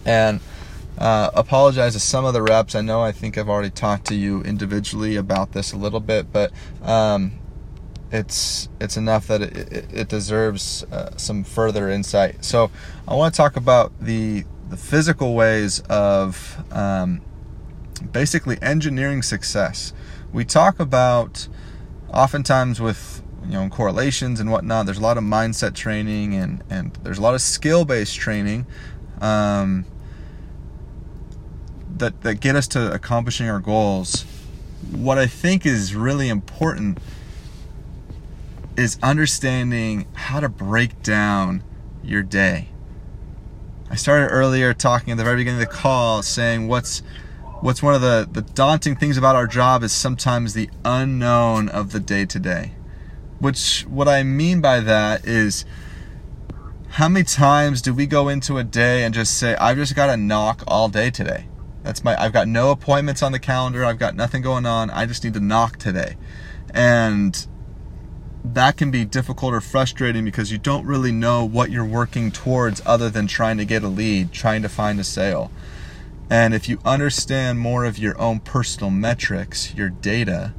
And 0.06 0.40
Uh, 0.96 1.28
apologize 1.34 1.94
to 1.94 1.98
some 1.98 2.24
of 2.24 2.34
the 2.34 2.40
reps. 2.40 2.76
I 2.76 2.80
know 2.80 3.02
I 3.02 3.10
think 3.10 3.36
I've 3.36 3.48
already 3.48 3.70
talked 3.70 4.06
to 4.06 4.14
you 4.14 4.42
individually 4.42 5.16
about 5.16 5.50
this 5.50 5.72
a 5.72 5.76
little 5.76 5.98
bit, 5.98 6.32
but 6.32 6.52
um, 6.84 7.32
it's 8.12 8.68
it's 8.80 8.96
enough 8.96 9.26
that 9.26 9.42
it, 9.42 9.56
it, 9.72 9.86
it 9.92 10.08
deserves 10.08 10.84
uh, 10.92 11.10
some 11.16 11.42
further 11.42 11.90
insight. 11.90 12.44
So 12.44 12.70
I 13.08 13.16
want 13.16 13.34
to 13.34 13.36
talk 13.36 13.56
about 13.56 13.90
the 14.00 14.44
the 14.70 14.76
physical 14.76 15.34
ways 15.34 15.80
of 15.90 16.62
um, 16.70 17.20
basically 18.12 18.56
engineering 18.62 19.22
success. 19.22 19.92
We 20.34 20.44
talk 20.44 20.80
about 20.80 21.46
oftentimes 22.12 22.80
with 22.80 23.22
you 23.44 23.52
know 23.52 23.68
correlations 23.68 24.40
and 24.40 24.50
whatnot. 24.50 24.84
There's 24.84 24.98
a 24.98 25.02
lot 25.02 25.16
of 25.16 25.22
mindset 25.22 25.74
training 25.74 26.34
and 26.34 26.64
and 26.68 26.92
there's 27.04 27.18
a 27.18 27.22
lot 27.22 27.34
of 27.34 27.40
skill 27.40 27.84
based 27.84 28.16
training. 28.16 28.66
Um, 29.20 29.86
that, 31.98 32.22
that 32.22 32.40
get 32.40 32.56
us 32.56 32.66
to 32.68 32.92
accomplishing 32.92 33.48
our 33.48 33.60
goals, 33.60 34.24
what 34.90 35.16
I 35.16 35.28
think 35.28 35.64
is 35.64 35.94
really 35.94 36.28
important 36.28 36.98
is 38.76 38.98
understanding 39.00 40.08
how 40.14 40.40
to 40.40 40.48
break 40.48 41.00
down 41.04 41.62
your 42.02 42.24
day. 42.24 42.70
I 43.88 43.94
started 43.94 44.26
earlier 44.32 44.74
talking 44.74 45.12
at 45.12 45.16
the 45.16 45.22
very 45.22 45.36
beginning 45.36 45.62
of 45.62 45.68
the 45.68 45.72
call 45.72 46.24
saying 46.24 46.66
what's 46.66 47.04
what's 47.64 47.82
one 47.82 47.94
of 47.94 48.02
the, 48.02 48.28
the 48.30 48.42
daunting 48.42 48.94
things 48.94 49.16
about 49.16 49.34
our 49.34 49.46
job 49.46 49.82
is 49.82 49.90
sometimes 49.90 50.52
the 50.52 50.68
unknown 50.84 51.66
of 51.70 51.92
the 51.92 51.98
day 51.98 52.26
to 52.26 52.38
day. 52.38 52.72
Which 53.38 53.86
what 53.88 54.06
I 54.06 54.22
mean 54.22 54.60
by 54.60 54.80
that 54.80 55.26
is 55.26 55.64
how 56.90 57.08
many 57.08 57.24
times 57.24 57.80
do 57.80 57.94
we 57.94 58.04
go 58.04 58.28
into 58.28 58.58
a 58.58 58.64
day 58.64 59.02
and 59.02 59.14
just 59.14 59.38
say, 59.38 59.56
I've 59.56 59.78
just 59.78 59.96
got 59.96 60.08
to 60.08 60.16
knock 60.18 60.62
all 60.66 60.90
day 60.90 61.10
today? 61.10 61.46
That's 61.82 62.04
my 62.04 62.22
I've 62.22 62.34
got 62.34 62.48
no 62.48 62.70
appointments 62.70 63.22
on 63.22 63.32
the 63.32 63.38
calendar. 63.38 63.82
I've 63.82 63.98
got 63.98 64.14
nothing 64.14 64.42
going 64.42 64.66
on. 64.66 64.90
I 64.90 65.06
just 65.06 65.24
need 65.24 65.32
to 65.32 65.40
knock 65.40 65.78
today. 65.78 66.18
And 66.74 67.46
that 68.44 68.76
can 68.76 68.90
be 68.90 69.06
difficult 69.06 69.54
or 69.54 69.62
frustrating 69.62 70.22
because 70.22 70.52
you 70.52 70.58
don't 70.58 70.84
really 70.84 71.12
know 71.12 71.46
what 71.46 71.70
you're 71.70 71.82
working 71.82 72.30
towards 72.30 72.82
other 72.84 73.08
than 73.08 73.26
trying 73.26 73.56
to 73.56 73.64
get 73.64 73.82
a 73.82 73.88
lead, 73.88 74.32
trying 74.32 74.60
to 74.60 74.68
find 74.68 75.00
a 75.00 75.04
sale. 75.04 75.50
And 76.30 76.54
if 76.54 76.68
you 76.68 76.78
understand 76.84 77.58
more 77.58 77.84
of 77.84 77.98
your 77.98 78.18
own 78.20 78.40
personal 78.40 78.90
metrics, 78.90 79.74
your 79.74 79.90
data, 79.90 80.54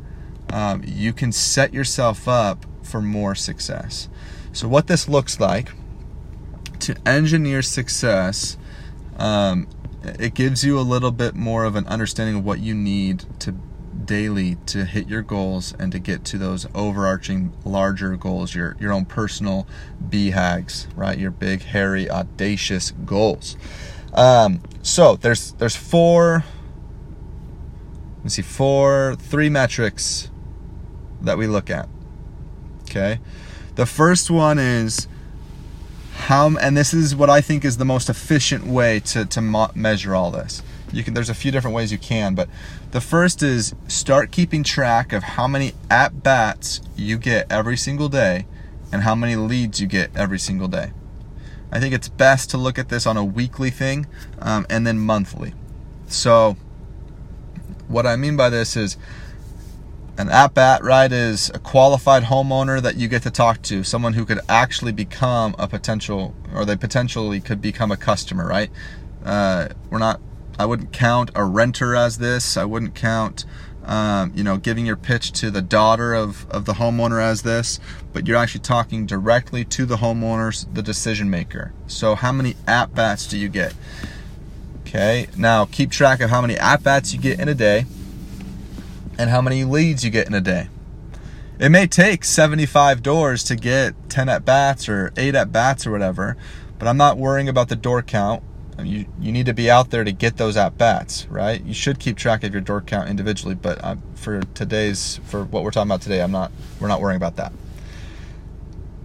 um, 0.52 0.84
you 0.86 1.12
can 1.12 1.32
set 1.32 1.74
yourself 1.74 2.28
up 2.28 2.66
for 2.84 3.02
more 3.02 3.36
success. 3.36 4.08
So, 4.54 4.68
what 4.68 4.88
this 4.88 5.10
looks 5.10 5.40
like 5.40 5.72
to 6.80 6.96
engineer 7.06 7.62
success 7.62 8.58
um, 9.18 9.68
it 10.04 10.34
gives 10.34 10.64
you 10.64 10.80
a 10.80 10.82
little 10.82 11.12
bit 11.12 11.36
more 11.36 11.64
of 11.64 11.76
an 11.76 11.88
understanding 11.88 12.36
of 12.36 12.46
what 12.46 12.60
you 12.60 12.76
need 12.76 13.26
to 13.40 13.56
daily 14.04 14.56
to 14.68 14.86
hit 14.86 15.08
your 15.08 15.22
goals 15.22 15.74
and 15.80 15.92
to 15.92 15.98
get 15.98 16.24
to 16.26 16.38
those 16.38 16.68
overarching 16.76 17.52
larger 17.64 18.16
goals 18.16 18.54
your 18.54 18.76
your 18.80 18.92
own 18.92 19.06
personal 19.06 19.66
BHAGs 20.10 20.88
right 20.96 21.18
your 21.18 21.32
big 21.32 21.64
hairy 21.64 22.10
audacious 22.10 22.92
goals 22.92 23.56
um, 24.16 24.62
so 24.82 25.16
there's 25.16 25.52
there's 25.54 25.76
four 25.76 26.44
let's 28.24 28.36
see 28.36 28.42
four 28.42 29.16
three 29.20 29.50
metrics 29.50 30.30
that 31.22 31.38
we 31.38 31.48
look 31.48 31.70
at 31.70 31.88
okay 32.84 33.20
the 33.76 33.86
first 33.86 34.32
one 34.32 34.58
is 34.58 35.08
how 36.16 36.56
and 36.58 36.76
this 36.76 36.94
is 36.94 37.16
what 37.16 37.30
I 37.30 37.42
think 37.42 37.66
is 37.66 37.78
the 37.78 37.86
most 37.86 38.10
efficient 38.10 38.66
way 38.66 39.00
to 39.02 39.26
to 39.26 39.42
mo- 39.42 39.72
measure 39.76 40.16
all 40.16 40.32
this. 40.32 40.64
You 40.92 41.04
can 41.04 41.14
there's 41.14 41.30
a 41.30 41.36
few 41.36 41.52
different 41.52 41.76
ways 41.76 41.92
you 41.92 41.98
can, 41.98 42.36
but 42.36 42.50
the 42.92 43.02
first 43.02 43.44
is 43.44 43.76
start 43.88 44.32
keeping 44.32 44.64
track 44.64 45.12
of 45.14 45.24
how 45.24 45.48
many 45.48 45.74
at 45.90 46.24
bats 46.24 46.82
you 46.96 47.18
get 47.18 47.52
every 47.52 47.78
single 47.78 48.10
day 48.10 48.48
and 48.92 49.04
how 49.04 49.14
many 49.14 49.36
leads 49.36 49.82
you 49.82 49.88
get 49.88 50.16
every 50.16 50.40
single 50.40 50.68
day. 50.68 50.92
I 51.72 51.80
think 51.80 51.94
it's 51.94 52.08
best 52.08 52.50
to 52.52 52.58
look 52.58 52.78
at 52.80 52.90
this 52.90 53.06
on 53.06 53.18
a 53.18 53.26
weekly 53.26 53.70
thing 53.70 54.08
um, 54.40 54.66
and 54.70 54.86
then 54.86 55.00
monthly. 55.00 55.54
So, 56.08 56.56
what 57.88 58.06
I 58.06 58.16
mean 58.16 58.38
by 58.38 58.50
this 58.50 58.76
is 58.78 58.98
an 60.18 60.30
at 60.30 60.54
bat, 60.54 60.84
right, 60.84 61.12
is 61.12 61.50
a 61.54 61.60
qualified 61.60 62.24
homeowner 62.24 62.82
that 62.82 62.96
you 62.96 63.08
get 63.08 63.24
to 63.24 63.32
talk 63.32 63.62
to, 63.64 63.84
someone 63.84 64.14
who 64.14 64.26
could 64.26 64.40
actually 64.48 64.94
become 64.94 65.56
a 65.60 65.68
potential, 65.68 66.34
or 66.54 66.64
they 66.64 66.78
potentially 66.78 67.42
could 67.42 67.62
become 67.62 67.92
a 67.92 67.98
customer, 67.98 68.48
right? 68.48 68.72
Uh, 69.26 69.68
we're 69.90 70.00
not, 70.00 70.22
I 70.58 70.66
wouldn't 70.66 70.94
count 70.94 71.32
a 71.36 71.44
renter 71.44 71.96
as 71.96 72.18
this. 72.20 72.56
I 72.56 72.64
wouldn't 72.64 72.96
count, 72.96 73.44
um, 73.86 74.32
you 74.36 74.44
know, 74.44 74.58
giving 74.58 74.86
your 74.86 74.96
pitch 74.96 75.32
to 75.34 75.52
the 75.52 75.62
daughter 75.62 76.14
of, 76.14 76.50
of 76.50 76.66
the 76.66 76.74
homeowner 76.74 77.22
as 77.22 77.44
this, 77.44 77.80
but 78.14 78.28
you're 78.28 78.38
actually 78.38 78.62
talking 78.62 79.06
directly 79.06 79.64
to 79.66 79.86
the 79.86 79.98
homeowners, 79.98 80.66
the 80.74 80.82
decision 80.82 81.30
maker. 81.30 81.72
So, 81.88 82.16
how 82.16 82.32
many 82.32 82.56
at 82.68 82.94
bats 82.96 83.28
do 83.28 83.38
you 83.38 83.50
get? 83.50 83.74
Okay, 84.82 85.28
now 85.38 85.66
keep 85.66 85.92
track 85.92 86.22
of 86.22 86.30
how 86.30 86.42
many 86.42 86.56
at 86.58 86.84
bats 86.84 87.14
you 87.14 87.20
get 87.20 87.40
in 87.40 87.48
a 87.48 87.56
day 87.56 87.86
and 89.18 89.30
how 89.30 89.42
many 89.42 89.64
leads 89.64 90.04
you 90.04 90.12
get 90.12 90.28
in 90.28 90.34
a 90.34 90.42
day. 90.42 90.70
It 91.58 91.70
may 91.70 91.88
take 91.88 92.26
75 92.26 93.02
doors 93.02 93.44
to 93.46 93.56
get 93.56 93.94
10 94.10 94.28
at 94.28 94.44
bats 94.44 94.90
or 94.90 95.14
8 95.16 95.36
at 95.36 95.52
bats 95.52 95.88
or 95.88 95.92
whatever, 95.92 96.36
but 96.78 96.88
I'm 96.88 96.98
not 96.98 97.18
worrying 97.18 97.48
about 97.48 97.70
the 97.70 97.76
door 97.76 98.02
count. 98.02 98.44
You, 98.84 99.06
you 99.20 99.32
need 99.32 99.46
to 99.46 99.54
be 99.54 99.70
out 99.72 99.90
there 99.90 100.04
to 100.04 100.12
get 100.12 100.38
those 100.38 100.58
at 100.58 100.78
bats, 100.78 101.28
right? 101.28 101.64
You 101.64 101.74
should 101.74 102.00
keep 102.00 102.18
track 102.18 102.44
of 102.44 102.52
your 102.52 102.62
door 102.62 102.82
count 102.82 103.10
individually, 103.10 103.56
but 103.56 103.84
uh, 103.84 103.96
for 104.16 104.42
today's, 104.54 105.20
for 105.26 105.46
what 105.46 105.64
we're 105.64 105.72
talking 105.72 105.90
about 105.90 106.02
today, 106.02 106.22
I'm 106.22 106.32
not, 106.32 106.52
we're 106.80 106.90
not 106.90 107.00
worrying 107.00 107.18
about 107.18 107.38
that. 107.38 107.54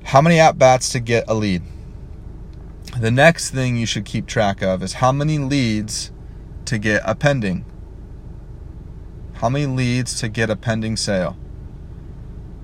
How 0.05 0.21
many 0.21 0.41
at 0.41 0.59
bats 0.59 0.91
to 0.93 1.01
get 1.01 1.25
a 1.29 1.35
lead? 1.35 1.63
The 2.99 3.13
next 3.13 3.51
thing 3.51 3.77
you 3.77 3.87
should 3.87 4.05
keep 4.05 4.27
track 4.27 4.61
of 4.63 4.83
is 4.83 4.95
how 4.95 5.13
many 5.13 5.39
leads 5.39 6.11
to 6.65 6.79
get 6.79 7.03
a 7.05 7.15
pending 7.15 7.65
how 9.41 9.49
many 9.49 9.65
leads 9.65 10.21
to 10.21 10.29
get 10.29 10.51
a 10.51 10.57
pending 10.57 10.99
sale. 10.99 11.35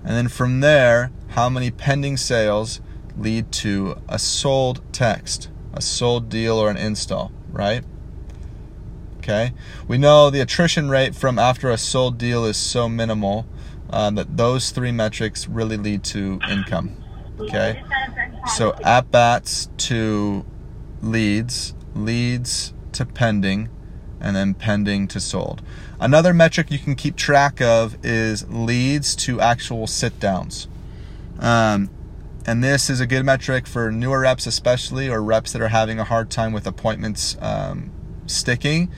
And 0.04 0.14
then 0.14 0.28
from 0.28 0.60
there, 0.60 1.10
how 1.28 1.48
many 1.48 1.70
pending 1.70 2.18
sales 2.18 2.82
lead 3.16 3.50
to 3.52 3.96
a 4.10 4.18
sold 4.18 4.82
text, 4.92 5.48
a 5.76 5.80
sold 5.80 6.28
deal, 6.28 6.56
or 6.56 6.71
an 6.71 6.76
install, 6.76 7.30
right? 7.52 7.85
Okay. 9.18 9.52
We 9.88 9.99
know 9.99 10.30
the 10.30 10.40
attrition 10.40 10.88
rate 10.88 11.14
from 11.14 11.38
after 11.38 11.71
a 11.71 11.76
sold 11.76 12.16
deal 12.16 12.45
is 12.45 12.56
so 12.56 12.88
minimal 12.88 13.47
uh, 13.90 14.11
that 14.12 14.37
those 14.37 14.71
three 14.71 14.92
metrics 14.92 15.49
really 15.49 15.76
lead 15.76 16.04
to 16.04 16.40
income. 16.49 16.97
Okay. 17.40 17.83
So 18.54 18.75
at 18.85 19.11
bats 19.11 19.68
to 19.78 20.45
leads, 21.02 21.75
leads 21.95 22.73
to 22.92 23.04
pending, 23.04 23.68
and 24.21 24.35
then 24.37 24.54
pending 24.54 25.09
to 25.09 25.21
sold. 25.21 25.61
Another 26.00 26.33
metric 26.33 26.71
you 26.71 26.78
can 26.78 26.95
keep 26.95 27.16
track 27.16 27.61
of 27.61 27.97
is 28.04 28.49
leads 28.49 29.16
to 29.16 29.40
actual 29.40 29.87
sit 29.87 30.18
downs. 30.21 30.68
Um, 31.38 31.90
and 32.46 32.62
this 32.62 32.88
is 32.88 33.00
a 33.00 33.06
good 33.06 33.24
metric 33.24 33.66
for 33.66 33.90
newer 33.90 34.20
reps, 34.20 34.46
especially, 34.46 35.08
or 35.08 35.22
reps 35.22 35.52
that 35.52 35.60
are 35.60 35.68
having 35.68 35.98
a 35.98 36.04
hard 36.04 36.30
time 36.30 36.52
with 36.52 36.66
appointments 36.66 37.36
um, 37.40 37.90
sticking, 38.26 38.90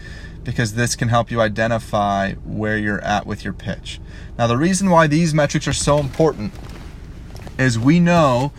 because 0.44 0.74
this 0.74 0.94
can 0.94 1.08
help 1.08 1.30
you 1.30 1.40
identify 1.40 2.34
where 2.34 2.76
you're 2.76 3.00
at 3.00 3.26
with 3.26 3.44
your 3.44 3.52
pitch. 3.52 4.00
Now, 4.38 4.46
the 4.46 4.56
reason 4.56 4.90
why 4.90 5.06
these 5.06 5.34
metrics 5.34 5.66
are 5.66 5.72
so 5.72 5.98
important 5.98 6.52
is 7.58 7.78
we 7.78 7.98
know 7.98 8.52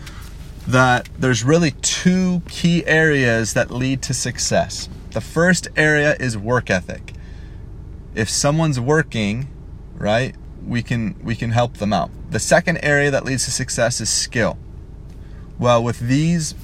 that 0.66 1.08
there's 1.18 1.44
really 1.44 1.70
two 1.82 2.42
key 2.48 2.84
areas 2.86 3.54
that 3.54 3.70
lead 3.70 4.02
to 4.02 4.14
success. 4.14 4.88
The 5.12 5.20
first 5.20 5.68
area 5.76 6.16
is 6.20 6.36
work 6.36 6.70
ethic 6.70 7.14
if 8.14 8.28
someone's 8.28 8.80
working, 8.80 9.48
right, 9.94 10.34
we 10.66 10.82
can 10.82 11.16
we 11.22 11.34
can 11.34 11.50
help 11.50 11.78
them 11.78 11.92
out. 11.92 12.10
The 12.30 12.38
second 12.38 12.78
area 12.82 13.10
that 13.10 13.24
leads 13.24 13.44
to 13.44 13.50
success 13.50 14.00
is 14.00 14.10
skill. 14.10 14.58
Well, 15.60 15.84
with 15.84 16.00
these 16.00 16.54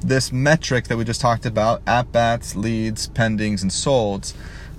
this 0.00 0.30
metric 0.30 0.86
that 0.86 0.96
we 0.96 1.02
just 1.02 1.20
talked 1.20 1.44
about, 1.44 1.82
at 1.88 2.12
bats, 2.12 2.54
leads, 2.54 3.08
pendings, 3.08 3.62
and 3.62 3.70
solds, 3.72 4.32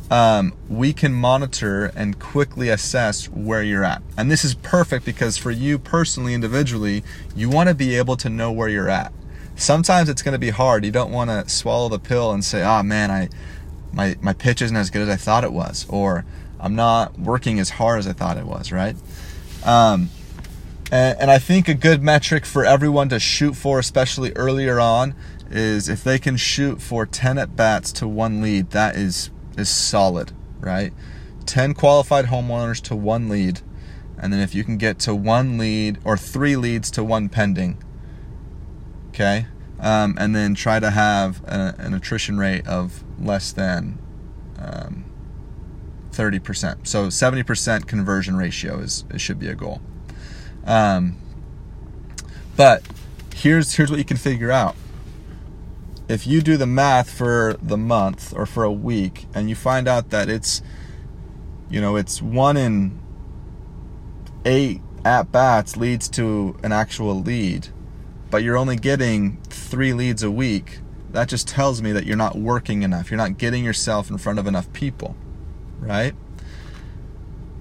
um, 0.10 0.54
we 0.70 0.94
can 0.94 1.14
monitor 1.14 1.88
and 1.88 2.18
quickly 2.18 2.70
assess 2.70 3.28
where 3.28 3.62
you're 3.62 3.84
at. 3.84 4.02
And 4.18 4.32
this 4.32 4.46
is 4.46 4.56
perfect 4.56 5.04
because 5.04 5.38
for 5.38 5.52
you 5.52 5.78
personally, 5.78 6.34
individually, 6.34 7.04
you 7.36 7.50
want 7.50 7.68
to 7.68 7.76
be 7.76 7.98
able 7.98 8.16
to 8.16 8.30
know 8.30 8.50
where 8.50 8.70
you're 8.70 8.90
at. 8.90 9.12
Sometimes 9.58 10.08
it's 10.08 10.22
going 10.22 10.32
to 10.32 10.40
be 10.40 10.52
hard. 10.52 10.86
You 10.86 10.92
don't 10.92 11.12
want 11.12 11.30
to 11.30 11.50
swallow 11.50 11.90
the 11.90 12.00
pill 12.00 12.32
and 12.32 12.46
say, 12.46 12.64
"Oh 12.64 12.82
man, 12.82 13.12
I 13.12 13.28
my 13.92 14.16
my 14.22 14.32
pitch 14.32 14.62
isn't 14.62 14.78
as 14.78 14.90
good 14.90 15.02
as 15.02 15.10
I 15.10 15.18
thought 15.18 15.44
it 15.44 15.52
was, 15.52 15.86
or 15.90 16.24
I'm 16.62 16.76
not 16.76 17.20
working 17.20 17.60
as 17.60 17.72
hard 17.72 18.00
as 18.00 18.08
I 18.08 18.14
thought 18.14 18.38
it 18.38 18.46
was, 18.46 18.72
right? 18.72 18.96
Um, 19.66 20.12
and, 20.92 21.20
and 21.20 21.32
I 21.32 21.40
think 21.40 21.68
a 21.68 21.74
good 21.74 22.02
metric 22.02 22.46
for 22.46 22.66
everyone 22.66 23.10
to 23.10 23.20
shoot 23.20 23.56
for, 23.56 23.80
especially 23.80 24.32
earlier 24.36 24.80
on, 24.80 25.16
is 25.50 25.90
if 25.90 26.04
they 26.04 26.20
can 26.20 26.38
shoot 26.38 26.82
for 26.82 27.06
10 27.06 27.38
at 27.38 27.56
bats 27.56 27.92
to 27.94 28.08
one 28.08 28.42
lead, 28.42 28.72
that 28.72 28.96
is 28.96 29.30
is 29.58 29.70
solid, 29.70 30.32
right? 30.60 30.94
10 31.46 31.74
qualified 31.74 32.26
homeowners 32.26 32.82
to 32.84 32.96
one 32.96 33.28
lead. 33.28 33.62
And 34.18 34.32
then 34.32 34.40
if 34.40 34.54
you 34.54 34.64
can 34.64 34.78
get 34.78 35.00
to 35.00 35.16
one 35.16 35.58
lead 35.58 35.98
or 36.04 36.18
three 36.18 36.56
leads 36.56 36.92
to 36.92 37.04
one 37.04 37.30
pending, 37.30 37.82
okay? 39.10 39.48
Um, 39.80 40.16
and 40.20 40.36
then 40.36 40.56
try 40.56 40.80
to 40.80 40.92
have 40.92 41.42
a, 41.46 41.76
an 41.78 41.94
attrition 41.94 42.38
rate 42.38 42.68
of 42.68 43.04
less 43.20 43.52
than 43.52 43.98
um, 44.58 45.06
30%. 46.12 46.86
So 46.86 47.08
70% 47.08 47.88
conversion 47.88 48.36
ratio 48.36 48.80
is 48.80 49.06
should 49.18 49.40
be 49.40 49.48
a 49.48 49.56
goal. 49.56 49.82
Um, 50.66 51.18
but 52.56 52.84
here's 53.34 53.74
here's 53.76 53.90
what 53.90 54.00
you 54.00 54.06
can 54.06 54.18
figure 54.18 54.52
out. 54.52 54.76
If 56.08 56.26
you 56.26 56.42
do 56.42 56.58
the 56.58 56.66
math 56.66 57.10
for 57.10 57.56
the 57.62 57.78
month 57.78 58.34
or 58.36 58.46
for 58.46 58.64
a 58.64 58.72
week 58.72 59.28
and 59.34 59.50
you 59.50 59.56
find 59.56 59.88
out 59.88 60.10
that 60.10 60.28
it's 60.30 60.62
you 61.70 61.80
know, 61.80 61.96
it's 61.96 62.22
one 62.22 62.58
in 62.58 63.00
8 64.46 64.82
at 65.06 65.32
bats 65.32 65.78
leads 65.78 66.10
to 66.10 66.58
an 66.64 66.72
actual 66.72 67.22
lead, 67.22 67.68
but 68.32 68.44
you're 68.44 68.58
only 68.58 68.76
getting 68.76 69.38
3 69.50 69.94
leads 69.94 70.24
a 70.24 70.32
week, 70.32 70.80
that 71.12 71.28
just 71.28 71.48
tells 71.48 71.82
me 71.82 71.92
that 71.92 72.06
you're 72.06 72.18
not 72.18 72.38
working 72.38 72.84
enough. 72.84 73.10
You're 73.10 73.18
not 73.18 73.38
getting 73.38 73.64
yourself 73.64 74.10
in 74.10 74.18
front 74.18 74.40
of 74.40 74.48
enough 74.48 74.72
people, 74.74 75.16
right? 75.80 76.14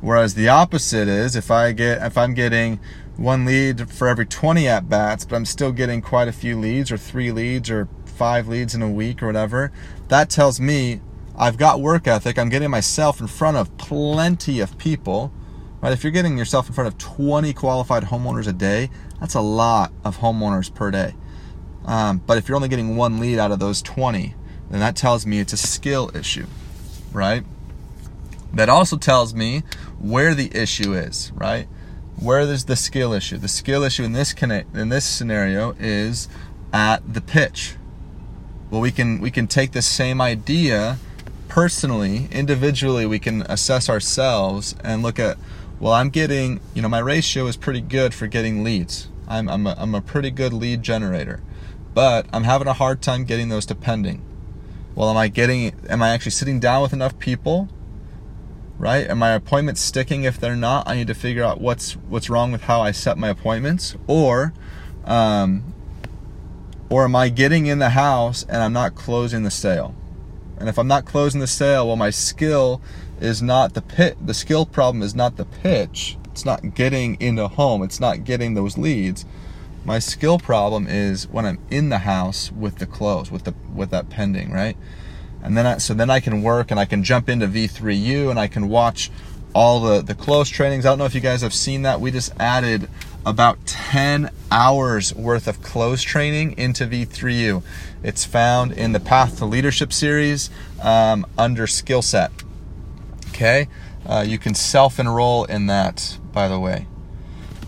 Whereas 0.01 0.35
the 0.35 0.49
opposite 0.49 1.09
is 1.09 1.35
if 1.35 1.51
I 1.51 1.73
get 1.73 2.03
if 2.03 2.17
I'm 2.17 2.35
getting 2.35 2.81
one 3.17 3.45
lead 3.45 3.91
for 3.91 4.07
every 4.07 4.27
20 4.27 4.69
at 4.69 4.89
bats, 4.89 5.25
but 5.25 5.35
I'm 5.35 5.45
still 5.45 5.73
getting 5.73 6.01
quite 6.01 6.29
a 6.29 6.33
few 6.33 6.57
leads 6.57 6.93
or 6.93 6.97
three 6.97 7.33
leads 7.33 7.69
or 7.69 7.89
five 8.05 8.47
leads 8.47 8.75
in 8.75 8.83
a 8.83 8.91
week 8.91 9.23
or 9.23 9.27
whatever, 9.27 9.73
that 10.09 10.31
tells 10.31 10.61
me 10.61 11.01
I've 11.37 11.57
got 11.57 11.81
work 11.81 12.07
ethic. 12.07 12.39
I'm 12.39 12.49
getting 12.49 12.71
myself 12.71 13.21
in 13.21 13.27
front 13.27 13.57
of 13.57 13.77
plenty 13.77 14.61
of 14.61 14.79
people. 14.79 15.33
Right? 15.81 15.93
If 15.93 16.03
you're 16.03 16.13
getting 16.13 16.37
yourself 16.37 16.69
in 16.69 16.75
front 16.75 16.89
of 16.89 16.99
20 16.99 17.53
qualified 17.53 18.05
homeowners 18.05 18.49
a 18.49 18.53
day, 18.53 18.91
that's 19.21 19.35
a 19.35 19.41
lot 19.41 19.93
of 20.05 20.19
homeowners 20.19 20.73
per 20.75 20.91
day. 20.91 21.15
Um, 21.85 22.19
but 22.19 22.39
if 22.39 22.49
you're 22.49 22.57
only 22.57 22.69
getting 22.69 22.97
one 22.97 23.21
lead 23.21 23.39
out 23.39 23.53
of 23.53 23.61
those 23.61 23.81
20, 23.83 24.35
then 24.71 24.81
that 24.81 24.97
tells 24.97 25.25
me 25.25 25.39
it's 25.39 25.53
a 25.53 25.57
skill 25.57 26.11
issue, 26.15 26.47
right? 27.13 27.45
That 28.53 28.69
also 28.69 28.97
tells 28.97 29.35
me 29.35 29.63
where 30.01 30.35
the 30.35 30.55
issue 30.57 30.95
is, 30.95 31.33
right? 31.35 31.69
Where 32.21 32.41
is 32.41 32.65
the 32.65 32.77
skill 32.77 33.13
issue? 33.13 33.39
The 33.39 33.49
skill 33.49 33.83
issue 33.83 34.03
in 34.03 34.13
this 34.13 34.33
connect, 34.33 34.75
in 34.77 34.89
this 34.89 35.05
scenario 35.05 35.75
is 35.79 36.29
at 36.73 37.13
the 37.13 37.21
pitch. 37.21 37.77
Well, 38.71 38.81
we 38.81 38.91
can 38.91 39.21
we 39.21 39.31
can 39.31 39.47
take 39.47 39.73
the 39.73 39.83
same 39.83 40.21
idea 40.21 40.99
personally, 41.49 42.29
individually. 42.31 43.07
We 43.07 43.19
can 43.19 43.43
assess 43.43 43.89
ourselves 43.89 44.75
and 44.83 45.03
look 45.03 45.19
at. 45.19 45.39
Well, 45.81 45.93
I'm 45.93 46.11
getting 46.11 46.61
you 46.75 46.83
know 46.83 46.89
my 46.89 46.99
ratio 46.99 47.47
is 47.47 47.57
pretty 47.57 47.81
good 47.81 48.13
for 48.13 48.27
getting 48.27 48.65
leads. 48.65 49.09
I'm 49.29 49.49
I'm 49.49 49.67
a, 49.67 49.75
I'm 49.79 49.95
a 49.95 50.01
pretty 50.01 50.31
good 50.31 50.53
lead 50.53 50.83
generator, 50.83 51.41
but 51.95 52.27
I'm 52.33 52.45
having 52.45 52.67
a 52.67 52.73
hard 52.73 53.01
time 53.01 53.25
getting 53.25 53.49
those 53.49 53.67
to 53.67 53.75
pending. 53.75 54.23
Well, 54.95 55.09
am 55.09 55.17
I 55.17 55.29
getting? 55.29 55.73
Am 55.89 56.03
I 56.03 56.11
actually 56.11 56.33
sitting 56.33 56.59
down 56.59 56.83
with 56.83 56.93
enough 56.93 57.19
people 57.19 57.69
right? 58.79 59.09
Are 59.11 59.17
my 59.17 59.31
appointments 59.31 59.81
sticking? 59.81 60.25
If 60.25 60.39
they're 60.39 60.57
not, 60.57 60.89
I 60.89 60.95
need 60.95 61.09
to 61.09 61.15
figure 61.15 61.45
out 61.45 61.61
what's 61.61 61.93
what's 61.93 62.31
wrong 62.31 62.53
with 62.53 62.63
how 62.63 62.81
I 62.81 62.93
set 62.93 63.19
my 63.19 63.29
appointments, 63.29 63.97
or, 64.07 64.53
um, 65.05 65.75
or 66.89 67.05
am 67.05 67.17
I 67.17 67.29
getting 67.29 67.67
in 67.67 67.81
the 67.81 67.91
house 67.91 68.45
and 68.49 68.63
I'm 68.63 68.73
not 68.73 68.95
closing 68.95 69.43
the 69.43 69.51
sale? 69.51 69.95
And 70.59 70.69
if 70.69 70.79
I'm 70.79 70.89
not 70.89 71.05
closing 71.05 71.41
the 71.41 71.47
sale, 71.47 71.87
well, 71.87 71.97
my 71.97 72.11
skill 72.11 72.81
is 73.21 73.43
not 73.43 73.75
the 73.75 73.83
pit. 73.83 74.17
The 74.25 74.35
skill 74.35 74.67
problem 74.67 75.03
is 75.03 75.15
not 75.15 75.37
the 75.37 75.45
pitch. 75.45 76.17
It's 76.33 76.45
not 76.45 76.75
getting 76.75 77.21
into 77.21 77.49
home. 77.49 77.83
It's 77.83 78.01
not 78.01 78.25
getting 78.25 78.55
those 78.55 78.79
leads. 78.79 79.25
My 79.85 79.99
skill 79.99 80.39
problem 80.39 80.87
is 80.89 81.29
when 81.29 81.47
I'm 81.47 81.59
in 81.71 81.89
the 81.89 81.99
house 81.99 82.53
with 82.53 82.77
the 82.79 82.87
close, 82.87 83.31
with 83.31 83.45
the 83.45 83.55
with 83.75 83.91
that 83.91 84.11
pending, 84.11 84.53
right? 84.53 84.77
And 85.43 85.57
then 85.57 85.67
I, 85.67 85.79
so 85.79 85.95
then 85.95 86.11
I 86.11 86.21
can 86.21 86.43
work 86.43 86.71
and 86.71 86.79
I 86.79 86.85
can 86.85 87.05
jump 87.05 87.29
into 87.29 87.47
V3U 87.47 88.31
and 88.31 88.39
I 88.39 88.49
can 88.49 88.69
watch 88.69 89.11
all 89.55 89.81
the 89.81 90.03
the 90.03 90.15
close 90.15 90.49
trainings. 90.49 90.85
I 90.85 90.91
don't 90.91 90.99
know 90.99 91.05
if 91.05 91.15
you 91.15 91.21
guys 91.21 91.43
have 91.43 91.55
seen 91.55 91.83
that. 91.83 92.01
We 92.01 92.11
just 92.11 92.33
added 92.39 92.89
about 93.25 93.65
10 93.67 94.31
hours 94.51 95.15
worth 95.15 95.49
of 95.49 95.63
close 95.63 96.03
training 96.03 96.57
into 96.59 96.87
V3U. 96.87 97.63
It's 98.03 98.25
found 98.25 98.73
in 98.73 98.93
the 98.93 99.01
Path 99.01 99.39
to 99.39 99.45
Leadership 99.45 99.93
series 99.93 100.51
um, 100.83 101.27
under 101.37 101.67
skill 101.67 102.03
set. 102.03 102.31
Okay, 103.31 103.69
uh, 104.07 104.25
you 104.27 104.39
can 104.39 104.55
self-enroll 104.55 105.45
in 105.45 105.67
that, 105.67 106.19
by 106.33 106.49
the 106.49 106.59
way. 106.59 106.87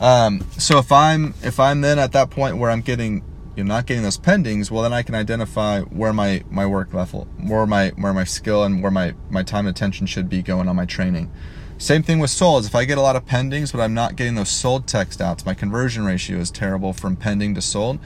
Um, 0.00 0.46
so 0.56 0.78
if 0.78 0.90
I'm 0.90 1.34
if 1.42 1.60
I'm 1.60 1.82
then 1.82 1.98
at 1.98 2.12
that 2.12 2.30
point 2.30 2.56
where 2.56 2.70
I'm 2.70 2.80
getting 2.80 3.22
you're 3.60 3.66
not 3.66 3.84
getting 3.84 4.02
those 4.02 4.16
pendings, 4.16 4.70
well 4.70 4.82
then 4.82 4.94
I 4.94 5.02
can 5.02 5.14
identify 5.14 5.82
where 5.82 6.14
my 6.14 6.42
my 6.50 6.64
work 6.64 6.94
level, 6.94 7.28
where 7.38 7.66
my 7.66 7.90
where 7.90 8.14
my 8.14 8.24
skill 8.24 8.64
and 8.64 8.82
where 8.82 8.90
my 8.90 9.14
my 9.28 9.42
time 9.42 9.66
and 9.66 9.76
attention 9.76 10.06
should 10.06 10.30
be 10.30 10.40
going 10.40 10.66
on 10.66 10.76
my 10.76 10.86
training. 10.86 11.30
Same 11.76 12.02
thing 12.02 12.20
with 12.20 12.30
solds. 12.30 12.66
If 12.66 12.74
I 12.74 12.86
get 12.86 12.96
a 12.96 13.02
lot 13.02 13.16
of 13.16 13.26
pendings, 13.26 13.70
but 13.70 13.82
I'm 13.82 13.92
not 13.92 14.16
getting 14.16 14.34
those 14.34 14.48
sold 14.48 14.86
text 14.86 15.20
outs, 15.20 15.44
my 15.44 15.52
conversion 15.52 16.06
ratio 16.06 16.38
is 16.38 16.50
terrible 16.50 16.94
from 16.94 17.16
pending 17.16 17.54
to 17.54 17.60
sold. 17.60 17.98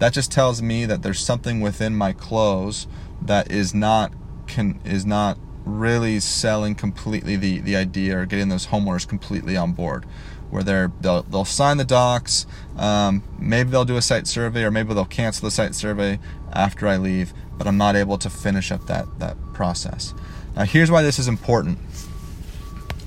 That 0.00 0.12
just 0.12 0.32
tells 0.32 0.60
me 0.60 0.86
that 0.86 1.02
there's 1.02 1.20
something 1.20 1.60
within 1.60 1.94
my 1.94 2.12
close 2.12 2.88
that 3.22 3.50
is 3.50 3.74
not 3.74 4.12
can 4.48 4.80
is 4.84 5.06
not 5.06 5.38
really 5.64 6.18
selling 6.18 6.74
completely 6.74 7.36
the 7.36 7.60
the 7.60 7.76
idea 7.76 8.18
or 8.18 8.26
getting 8.26 8.48
those 8.48 8.66
homeowners 8.66 9.06
completely 9.06 9.56
on 9.56 9.72
board 9.72 10.04
where 10.50 10.62
they're 10.62 10.92
they'll, 11.00 11.22
they'll 11.22 11.44
sign 11.44 11.76
the 11.76 11.84
docs. 11.84 12.46
Um, 12.76 13.22
maybe 13.38 13.70
they'll 13.70 13.84
do 13.84 13.96
a 13.96 14.02
site 14.02 14.26
survey 14.26 14.64
or 14.64 14.70
maybe 14.70 14.94
they'll 14.94 15.04
cancel 15.04 15.46
the 15.46 15.50
site 15.50 15.74
survey 15.74 16.18
after 16.52 16.86
i 16.86 16.96
leave 16.96 17.32
but 17.56 17.66
i'm 17.66 17.76
not 17.76 17.96
able 17.96 18.18
to 18.18 18.30
finish 18.30 18.70
up 18.70 18.86
that 18.86 19.06
that 19.18 19.36
process. 19.52 20.14
Now 20.54 20.64
here's 20.64 20.90
why 20.90 21.02
this 21.02 21.18
is 21.18 21.28
important. 21.28 21.78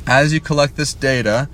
As 0.07 0.33
you 0.33 0.39
collect 0.39 0.75
this 0.75 0.93
data 0.93 1.49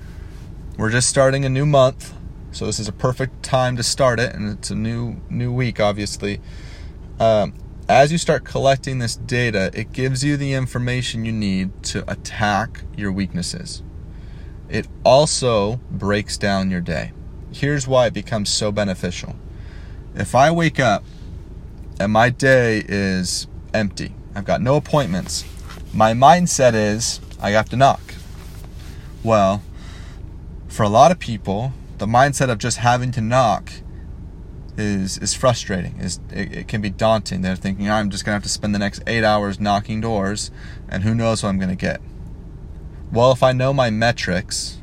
we're 0.78 0.90
just 0.90 1.08
starting 1.08 1.44
a 1.44 1.48
new 1.48 1.66
month 1.66 2.14
so 2.52 2.64
this 2.66 2.78
is 2.78 2.88
a 2.88 2.92
perfect 2.92 3.42
time 3.42 3.76
to 3.76 3.82
start 3.82 4.18
it 4.18 4.34
and 4.34 4.48
it's 4.48 4.70
a 4.70 4.74
new 4.74 5.16
new 5.28 5.52
week 5.52 5.80
obviously. 5.80 6.40
Um, 7.18 7.54
as 7.88 8.10
you 8.10 8.18
start 8.18 8.44
collecting 8.44 8.98
this 8.98 9.16
data 9.16 9.70
it 9.72 9.92
gives 9.92 10.24
you 10.24 10.36
the 10.36 10.52
information 10.54 11.24
you 11.24 11.32
need 11.32 11.82
to 11.84 12.10
attack 12.10 12.82
your 12.96 13.12
weaknesses 13.12 13.82
it 14.68 14.88
also 15.04 15.80
breaks 15.90 16.36
down 16.36 16.70
your 16.70 16.80
day. 16.80 17.12
Here's 17.52 17.86
why 17.86 18.06
it 18.06 18.14
becomes 18.14 18.50
so 18.50 18.72
beneficial. 18.72 19.36
If 20.14 20.34
I 20.34 20.50
wake 20.50 20.80
up 20.80 21.04
and 22.00 22.12
my 22.12 22.30
day 22.30 22.84
is 22.88 23.46
empty, 23.72 24.14
I've 24.34 24.44
got 24.44 24.60
no 24.60 24.76
appointments, 24.76 25.44
my 25.92 26.12
mindset 26.12 26.74
is 26.74 27.20
I 27.40 27.50
have 27.50 27.68
to 27.70 27.76
knock. 27.76 28.00
Well, 29.22 29.62
for 30.68 30.82
a 30.82 30.88
lot 30.88 31.10
of 31.10 31.18
people, 31.18 31.72
the 31.98 32.06
mindset 32.06 32.50
of 32.50 32.58
just 32.58 32.78
having 32.78 33.10
to 33.12 33.20
knock 33.20 33.72
is 34.76 35.16
is 35.18 35.32
frustrating. 35.34 35.98
Is 35.98 36.20
it, 36.30 36.52
it, 36.52 36.68
can 36.68 36.80
be 36.80 36.90
daunting. 36.90 37.42
They're 37.42 37.56
thinking 37.56 37.90
I'm 37.90 38.10
just 38.10 38.24
gonna 38.24 38.34
have 38.34 38.42
to 38.42 38.48
spend 38.48 38.74
the 38.74 38.78
next 38.78 39.02
eight 39.06 39.24
hours 39.24 39.58
knocking 39.58 40.00
doors, 40.00 40.50
and 40.88 41.02
who 41.02 41.14
knows 41.14 41.42
what 41.42 41.48
I'm 41.48 41.58
gonna 41.58 41.76
get. 41.76 42.00
Well, 43.12 43.32
if 43.32 43.42
I 43.42 43.52
know 43.52 43.72
my 43.72 43.90
metrics, 43.90 44.78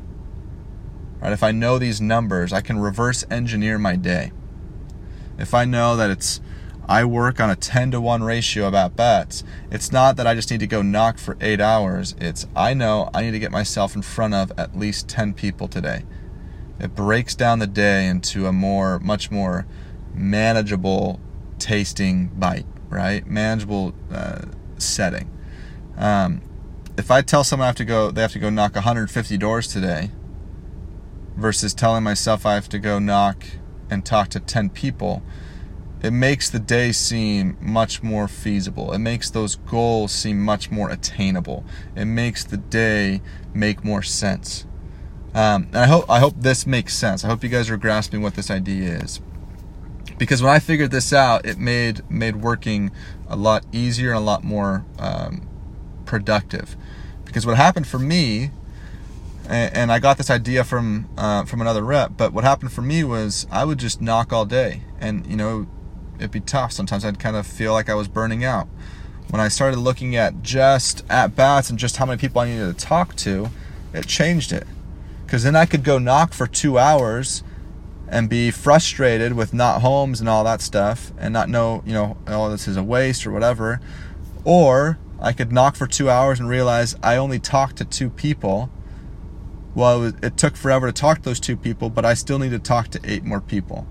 right, 1.20 1.32
if 1.32 1.42
I 1.42 1.52
know 1.52 1.78
these 1.78 2.00
numbers, 2.00 2.52
I 2.52 2.60
can 2.60 2.78
reverse 2.78 3.24
engineer 3.30 3.78
my 3.78 3.96
day. 3.96 4.32
If 5.38 5.54
I 5.54 5.64
know 5.64 5.96
that 5.96 6.10
it's 6.10 6.40
I 6.86 7.04
work 7.04 7.40
on 7.40 7.50
a 7.50 7.56
10 7.56 7.92
to 7.92 8.00
1 8.00 8.22
ratio 8.22 8.74
at 8.74 8.96
bats. 8.96 9.42
It's 9.70 9.90
not 9.90 10.16
that 10.16 10.26
I 10.26 10.34
just 10.34 10.50
need 10.50 10.60
to 10.60 10.66
go 10.66 10.82
knock 10.82 11.18
for 11.18 11.36
eight 11.40 11.60
hours. 11.60 12.14
It's 12.20 12.46
I 12.54 12.74
know 12.74 13.10
I 13.14 13.22
need 13.22 13.30
to 13.30 13.38
get 13.38 13.50
myself 13.50 13.96
in 13.96 14.02
front 14.02 14.34
of 14.34 14.52
at 14.58 14.76
least 14.76 15.08
10 15.08 15.32
people 15.34 15.66
today. 15.66 16.04
It 16.78 16.94
breaks 16.94 17.34
down 17.34 17.58
the 17.60 17.66
day 17.66 18.06
into 18.06 18.46
a 18.46 18.52
more, 18.52 18.98
much 18.98 19.30
more 19.30 19.66
manageable 20.12 21.20
tasting 21.58 22.26
bite, 22.26 22.66
right? 22.90 23.26
Manageable 23.26 23.94
uh, 24.12 24.42
setting. 24.76 25.30
Um, 25.96 26.42
if 26.96 27.10
I 27.10 27.22
tell 27.22 27.44
someone 27.44 27.64
I 27.64 27.68
have 27.68 27.76
to 27.76 27.84
go, 27.84 28.10
they 28.10 28.22
have 28.22 28.32
to 28.32 28.38
go 28.38 28.50
knock 28.50 28.74
150 28.74 29.36
doors 29.38 29.68
today, 29.68 30.10
versus 31.36 31.74
telling 31.74 32.04
myself 32.04 32.46
I 32.46 32.54
have 32.54 32.68
to 32.70 32.78
go 32.78 32.98
knock 32.98 33.44
and 33.90 34.04
talk 34.04 34.28
to 34.30 34.40
10 34.40 34.70
people, 34.70 35.22
it 36.02 36.12
makes 36.12 36.50
the 36.50 36.58
day 36.58 36.92
seem 36.92 37.56
much 37.60 38.02
more 38.02 38.28
feasible. 38.28 38.92
It 38.92 38.98
makes 38.98 39.30
those 39.30 39.56
goals 39.56 40.12
seem 40.12 40.40
much 40.42 40.70
more 40.70 40.90
attainable. 40.90 41.64
It 41.96 42.04
makes 42.04 42.44
the 42.44 42.58
day 42.58 43.22
make 43.54 43.84
more 43.84 44.02
sense. 44.02 44.66
Um, 45.34 45.64
and 45.68 45.78
I 45.78 45.86
hope 45.86 46.08
I 46.08 46.20
hope 46.20 46.34
this 46.38 46.66
makes 46.66 46.94
sense. 46.94 47.24
I 47.24 47.28
hope 47.28 47.42
you 47.42 47.48
guys 47.48 47.70
are 47.70 47.76
grasping 47.76 48.22
what 48.22 48.34
this 48.34 48.50
idea 48.50 48.98
is. 48.98 49.20
because 50.18 50.42
when 50.42 50.52
I 50.52 50.58
figured 50.60 50.90
this 50.90 51.12
out, 51.12 51.44
it 51.44 51.58
made 51.58 52.08
made 52.10 52.36
working 52.36 52.90
a 53.26 53.36
lot 53.36 53.64
easier 53.72 54.10
and 54.10 54.18
a 54.18 54.22
lot 54.22 54.44
more 54.44 54.84
um, 54.98 55.48
productive. 56.04 56.76
Because 57.34 57.46
what 57.46 57.56
happened 57.56 57.88
for 57.88 57.98
me, 57.98 58.52
and, 59.48 59.74
and 59.74 59.92
I 59.92 59.98
got 59.98 60.18
this 60.18 60.30
idea 60.30 60.62
from 60.62 61.08
uh, 61.18 61.44
from 61.44 61.60
another 61.60 61.82
rep, 61.82 62.12
but 62.16 62.32
what 62.32 62.44
happened 62.44 62.70
for 62.70 62.80
me 62.80 63.02
was 63.02 63.44
I 63.50 63.64
would 63.64 63.78
just 63.78 64.00
knock 64.00 64.32
all 64.32 64.44
day, 64.44 64.84
and 65.00 65.26
you 65.26 65.34
know, 65.34 65.66
it'd 66.18 66.30
be 66.30 66.38
tough. 66.38 66.70
Sometimes 66.70 67.04
I'd 67.04 67.18
kind 67.18 67.34
of 67.34 67.44
feel 67.44 67.72
like 67.72 67.88
I 67.88 67.94
was 67.94 68.06
burning 68.06 68.44
out. 68.44 68.68
When 69.30 69.40
I 69.40 69.48
started 69.48 69.80
looking 69.80 70.14
at 70.14 70.44
just 70.44 71.04
at 71.10 71.34
bats 71.34 71.70
and 71.70 71.76
just 71.76 71.96
how 71.96 72.06
many 72.06 72.20
people 72.20 72.40
I 72.40 72.46
needed 72.46 72.78
to 72.78 72.86
talk 72.86 73.16
to, 73.16 73.50
it 73.92 74.06
changed 74.06 74.52
it. 74.52 74.68
Because 75.26 75.42
then 75.42 75.56
I 75.56 75.66
could 75.66 75.82
go 75.82 75.98
knock 75.98 76.34
for 76.34 76.46
two 76.46 76.78
hours 76.78 77.42
and 78.06 78.30
be 78.30 78.52
frustrated 78.52 79.32
with 79.32 79.52
not 79.52 79.80
homes 79.80 80.20
and 80.20 80.28
all 80.28 80.44
that 80.44 80.60
stuff 80.60 81.10
and 81.18 81.32
not 81.32 81.48
know, 81.48 81.82
you 81.84 81.94
know, 81.94 82.16
oh, 82.28 82.48
this 82.48 82.68
is 82.68 82.76
a 82.76 82.82
waste 82.84 83.26
or 83.26 83.32
whatever. 83.32 83.80
Or 84.44 84.98
I 85.24 85.32
could 85.32 85.50
knock 85.50 85.74
for 85.74 85.86
two 85.86 86.10
hours 86.10 86.38
and 86.38 86.50
realize 86.50 86.94
I 87.02 87.16
only 87.16 87.38
talked 87.38 87.76
to 87.76 87.86
two 87.86 88.10
people. 88.10 88.68
Well, 89.74 89.96
it, 89.96 90.00
was, 90.00 90.14
it 90.22 90.36
took 90.36 90.54
forever 90.54 90.86
to 90.86 90.92
talk 90.92 91.18
to 91.18 91.22
those 91.24 91.40
two 91.40 91.56
people, 91.56 91.88
but 91.88 92.04
I 92.04 92.12
still 92.12 92.38
need 92.38 92.50
to 92.50 92.58
talk 92.58 92.88
to 92.88 93.00
eight 93.04 93.24
more 93.24 93.40
people. 93.40 93.86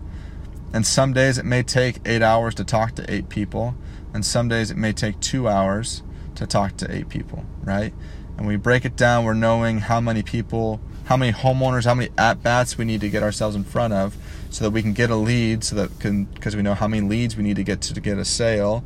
And 0.74 0.86
some 0.86 1.12
days 1.12 1.40
it 1.40 1.46
may 1.46 1.64
take 1.64 1.98
eight 2.06 2.22
hours 2.22 2.54
to 2.56 2.64
talk 2.64 2.94
to 2.96 3.12
eight 3.12 3.30
people, 3.30 3.74
and 4.14 4.24
some 4.24 4.48
days 4.48 4.70
it 4.70 4.78
may 4.78 4.94
take 4.94 5.20
two 5.22 5.48
hours 5.48 6.04
to 6.36 6.46
talk 6.46 6.78
to 6.78 6.96
eight 6.96 7.10
people, 7.10 7.44
right? 7.64 7.96
And 8.38 8.46
we 8.46 8.56
break 8.56 8.86
it 8.86 8.96
down, 8.96 9.26
we're 9.26 9.34
knowing 9.34 9.80
how 9.80 10.00
many 10.00 10.22
people 10.22 10.82
how 11.06 11.18
many 11.18 11.34
homeowners, 11.34 11.86
how 11.86 11.96
many 11.96 12.10
at 12.18 12.42
bats 12.42 12.78
we 12.78 12.86
need 12.86 13.02
to 13.02 13.10
get 13.10 13.24
ourselves 13.24 13.56
in 13.56 13.64
front 13.64 13.94
of, 13.94 14.16
so 14.50 14.64
that 14.64 14.72
we 14.72 14.82
can 14.82 14.94
get 14.94 15.10
a 15.10 15.16
lead, 15.16 15.64
so 15.64 15.76
that 15.76 16.00
can 16.00 16.26
because 16.26 16.56
we 16.56 16.62
know 16.62 16.74
how 16.74 16.88
many 16.88 17.06
leads 17.06 17.36
we 17.36 17.44
need 17.44 17.56
to 17.58 17.64
get 17.64 17.82
to, 17.82 17.94
to 17.94 18.00
get 18.00 18.18
a 18.18 18.26
sale. 18.26 18.84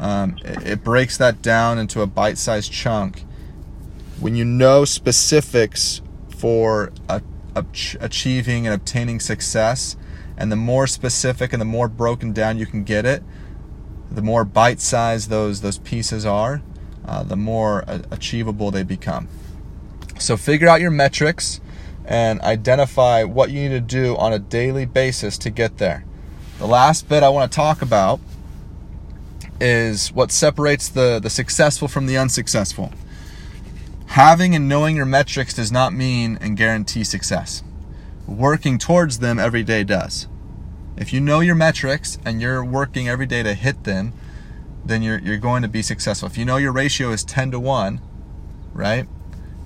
Um, 0.00 0.38
it, 0.42 0.66
it 0.66 0.84
breaks 0.84 1.18
that 1.18 1.42
down 1.42 1.78
into 1.78 2.00
a 2.00 2.06
bite-sized 2.06 2.72
chunk. 2.72 3.24
When 4.18 4.34
you 4.34 4.44
know 4.44 4.84
specifics 4.84 6.00
for 6.36 6.90
a, 7.08 7.22
a, 7.54 7.64
achieving 8.00 8.66
and 8.66 8.74
obtaining 8.74 9.20
success, 9.20 9.96
and 10.38 10.50
the 10.50 10.56
more 10.56 10.86
specific 10.86 11.52
and 11.52 11.60
the 11.60 11.66
more 11.66 11.86
broken 11.86 12.32
down 12.32 12.58
you 12.58 12.64
can 12.64 12.82
get 12.82 13.04
it, 13.04 13.22
the 14.10 14.22
more 14.22 14.44
bite-sized 14.44 15.28
those 15.28 15.60
those 15.60 15.78
pieces 15.78 16.24
are, 16.24 16.62
uh, 17.04 17.22
the 17.22 17.36
more 17.36 17.84
uh, 17.86 18.00
achievable 18.10 18.70
they 18.70 18.82
become. 18.82 19.28
So 20.18 20.36
figure 20.36 20.68
out 20.68 20.80
your 20.80 20.90
metrics 20.90 21.60
and 22.06 22.40
identify 22.40 23.22
what 23.22 23.50
you 23.50 23.68
need 23.68 23.74
to 23.74 23.80
do 23.80 24.16
on 24.16 24.32
a 24.32 24.38
daily 24.38 24.86
basis 24.86 25.36
to 25.38 25.50
get 25.50 25.78
there. 25.78 26.04
The 26.58 26.66
last 26.66 27.08
bit 27.08 27.22
I 27.22 27.28
want 27.28 27.52
to 27.52 27.56
talk 27.56 27.82
about 27.82 28.20
is 29.60 30.12
what 30.12 30.32
separates 30.32 30.88
the, 30.88 31.18
the 31.20 31.30
successful 31.30 31.88
from 31.88 32.06
the 32.06 32.16
unsuccessful. 32.16 32.92
Having 34.06 34.54
and 34.54 34.68
knowing 34.68 34.96
your 34.96 35.06
metrics 35.06 35.54
does 35.54 35.70
not 35.70 35.92
mean 35.92 36.38
and 36.40 36.56
guarantee 36.56 37.04
success. 37.04 37.62
Working 38.26 38.78
towards 38.78 39.18
them 39.18 39.38
every 39.38 39.62
day 39.62 39.84
does. 39.84 40.26
If 40.96 41.12
you 41.12 41.20
know 41.20 41.40
your 41.40 41.54
metrics 41.54 42.18
and 42.24 42.40
you're 42.40 42.64
working 42.64 43.08
every 43.08 43.26
day 43.26 43.42
to 43.42 43.54
hit 43.54 43.84
them, 43.84 44.12
then 44.84 45.02
you're, 45.02 45.18
you're 45.18 45.38
going 45.38 45.62
to 45.62 45.68
be 45.68 45.82
successful. 45.82 46.28
If 46.28 46.38
you 46.38 46.44
know 46.44 46.56
your 46.56 46.72
ratio 46.72 47.10
is 47.10 47.22
10 47.24 47.52
to 47.52 47.60
1, 47.60 48.00
right? 48.72 49.06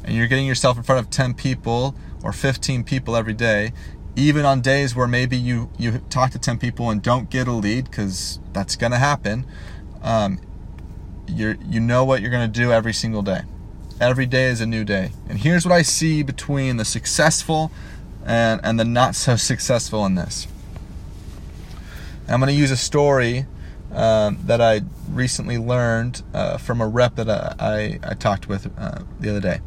and 0.05 0.15
you're 0.15 0.27
getting 0.27 0.47
yourself 0.47 0.77
in 0.77 0.83
front 0.83 1.05
of 1.05 1.11
10 1.11 1.35
people 1.35 1.97
or 2.23 2.33
15 2.33 2.85
people 2.85 3.17
every 3.17 3.33
day, 3.33 3.73
even 4.15 4.45
on 4.45 4.61
days 4.61 4.95
where 4.95 5.09
maybe 5.09 5.37
you, 5.37 5.71
you 5.79 5.99
talk 6.11 6.31
to 6.31 6.39
10 6.39 6.59
people 6.59 6.91
and 6.91 7.03
don't 7.03 7.31
get 7.31 7.49
a 7.49 7.53
lead, 7.53 7.87
because 7.87 8.39
that's 8.53 8.77
going 8.77 8.93
to 8.93 8.99
happen, 8.99 9.47
um, 10.05 10.41
you 11.27 11.59
you 11.69 11.81
know 11.81 12.05
what 12.05 12.21
you're 12.21 12.31
going 12.31 12.51
to 12.51 12.61
do 12.61 12.71
every 12.71 12.93
single 12.93 13.23
day. 13.23 13.41
Every 14.01 14.27
day 14.27 14.47
is 14.47 14.61
a 14.61 14.67
new 14.67 14.85
day. 14.85 15.11
And 15.29 15.39
here's 15.39 15.65
what 15.65 15.73
I 15.73 15.83
see 15.83 16.23
between 16.23 16.77
the 16.77 16.85
successful 16.85 17.71
and, 18.25 18.61
and 18.65 18.79
the 18.79 18.85
not 18.85 19.15
so 19.15 19.37
successful 19.37 20.05
in 20.05 20.15
this. 20.15 20.47
I'm 22.29 22.41
going 22.41 22.53
to 22.53 22.59
use 22.59 22.71
a 22.71 22.77
story 22.77 23.47
um, 23.93 24.39
that 24.45 24.61
I 24.61 24.83
recently 25.09 25.59
learned 25.59 26.23
uh, 26.33 26.59
from 26.59 26.81
a 26.81 26.89
rep 26.89 27.15
that 27.17 27.29
I, 27.29 27.55
I, 27.59 28.01
I 28.03 28.15
talked 28.15 28.49
with 28.49 28.71
uh, 28.79 29.03
the 29.21 29.31
other 29.31 29.41
day. 29.41 29.61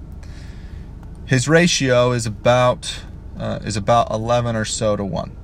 His 1.26 1.48
ratio 1.48 2.12
is 2.12 2.26
about 2.26 3.04
uh, 3.38 3.60
is 3.64 3.78
about 3.78 4.10
11 4.12 4.56
or 4.56 4.66
so 4.66 4.96
to 4.96 5.06
1. 5.06 5.36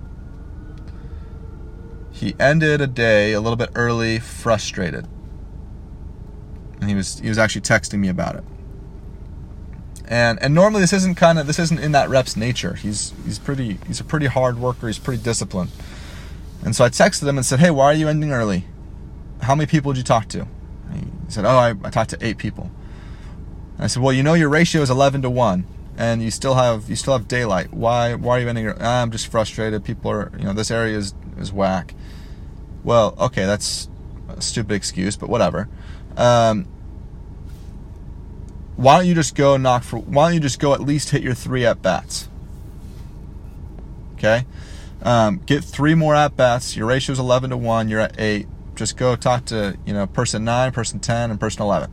He 2.23 2.35
ended 2.39 2.79
a 2.79 2.87
day 2.87 3.33
a 3.33 3.41
little 3.41 3.57
bit 3.57 3.69
early, 3.75 4.17
frustrated. 4.17 5.05
And 6.79 6.89
he 6.89 6.95
was 6.95 7.19
he 7.19 7.27
was 7.27 7.37
actually 7.37 7.63
texting 7.63 7.99
me 7.99 8.07
about 8.07 8.35
it. 8.35 8.45
And 10.07 10.41
and 10.41 10.53
normally 10.53 10.79
this 10.79 10.93
isn't 10.93 11.15
kind 11.15 11.37
of 11.37 11.47
this 11.47 11.59
isn't 11.59 11.81
in 11.81 11.91
that 11.91 12.07
rep's 12.07 12.37
nature. 12.37 12.75
He's 12.75 13.11
he's 13.25 13.39
pretty 13.39 13.77
he's 13.87 13.99
a 13.99 14.05
pretty 14.05 14.27
hard 14.27 14.57
worker, 14.57 14.87
he's 14.87 14.99
pretty 14.99 15.21
disciplined. 15.21 15.71
And 16.63 16.73
so 16.73 16.85
I 16.85 16.89
texted 16.89 17.27
him 17.27 17.37
and 17.37 17.45
said, 17.45 17.59
"Hey, 17.59 17.71
why 17.71 17.87
are 17.87 17.93
you 17.93 18.07
ending 18.07 18.31
early? 18.31 18.67
How 19.41 19.53
many 19.53 19.67
people 19.67 19.91
did 19.91 19.97
you 19.97 20.05
talk 20.05 20.29
to?" 20.29 20.47
he 20.93 21.03
said, 21.27 21.43
"Oh, 21.43 21.49
I, 21.49 21.71
I 21.83 21.89
talked 21.89 22.11
to 22.11 22.25
8 22.25 22.37
people." 22.37 22.71
I 23.79 23.87
said, 23.87 24.01
well, 24.01 24.13
you 24.13 24.23
know 24.23 24.33
your 24.33 24.47
ratio 24.47 24.81
is 24.81 24.89
11 24.89 25.23
to 25.23 25.29
1 25.29 25.65
and 25.97 26.21
you 26.21 26.31
still 26.31 26.53
have 26.55 26.89
you 26.89 26.95
still 26.95 27.13
have 27.13 27.27
daylight. 27.27 27.73
Why 27.73 28.15
why 28.15 28.37
are 28.37 28.39
you 28.39 28.47
ending? 28.47 28.71
Ah, 28.79 29.01
I'm 29.01 29.11
just 29.11 29.27
frustrated. 29.27 29.83
People 29.83 30.11
are 30.11 30.31
you 30.37 30.45
know 30.45 30.53
this 30.53 30.71
area 30.71 30.97
is 30.97 31.13
is 31.37 31.51
whack. 31.51 31.93
Well, 32.83 33.15
okay, 33.17 33.45
that's 33.45 33.89
a 34.27 34.41
stupid 34.41 34.73
excuse, 34.75 35.15
but 35.15 35.29
whatever. 35.29 35.69
Um, 36.17 36.67
why 38.75 38.97
don't 38.97 39.07
you 39.07 39.15
just 39.15 39.35
go 39.35 39.57
knock 39.57 39.83
for? 39.83 39.99
Why 39.99 40.27
don't 40.27 40.35
you 40.35 40.39
just 40.39 40.59
go 40.59 40.73
at 40.73 40.81
least 40.81 41.11
hit 41.11 41.21
your 41.21 41.33
three 41.33 41.65
at 41.65 41.81
bats? 41.81 42.29
Okay, 44.15 44.45
um, 45.01 45.41
get 45.45 45.63
three 45.63 45.95
more 45.95 46.15
at 46.15 46.35
bats. 46.35 46.75
Your 46.75 46.87
ratio 46.87 47.13
is 47.13 47.19
11 47.19 47.51
to 47.51 47.57
one. 47.57 47.87
You're 47.89 47.99
at 47.99 48.19
eight. 48.19 48.47
Just 48.75 48.97
go 48.97 49.15
talk 49.15 49.45
to 49.45 49.77
you 49.85 49.93
know 49.93 50.07
person 50.07 50.43
nine, 50.43 50.71
person 50.71 50.99
10, 50.99 51.31
and 51.31 51.39
person 51.39 51.61
11. 51.61 51.91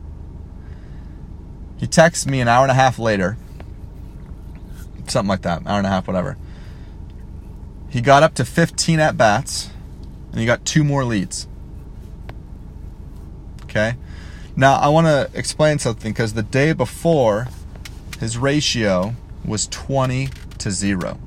He 1.77 1.87
texts 1.87 2.27
me 2.27 2.41
an 2.41 2.47
hour 2.47 2.63
and 2.63 2.71
a 2.71 2.75
half 2.75 2.99
later, 2.99 3.37
something 5.07 5.27
like 5.27 5.41
that, 5.41 5.65
hour 5.65 5.79
and 5.79 5.87
a 5.87 5.89
half, 5.89 6.05
whatever. 6.07 6.37
He 7.89 8.01
got 8.01 8.21
up 8.21 8.35
to 8.35 8.45
15 8.45 8.99
at 8.99 9.17
bats, 9.17 9.70
and 10.31 10.39
you 10.39 10.45
got 10.45 10.65
two 10.65 10.83
more 10.83 11.03
leads. 11.03 11.47
Okay? 13.63 13.95
Now, 14.55 14.75
I 14.75 14.89
want 14.89 15.07
to 15.07 15.29
explain 15.37 15.79
something 15.79 16.11
because 16.11 16.33
the 16.33 16.43
day 16.43 16.73
before, 16.73 17.47
his 18.19 18.37
ratio 18.37 19.15
was 19.45 19.67
20 19.67 20.29
to 20.59 20.71
0. 20.71 21.19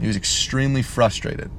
He 0.00 0.06
was 0.06 0.16
extremely 0.16 0.82
frustrated, 0.82 1.50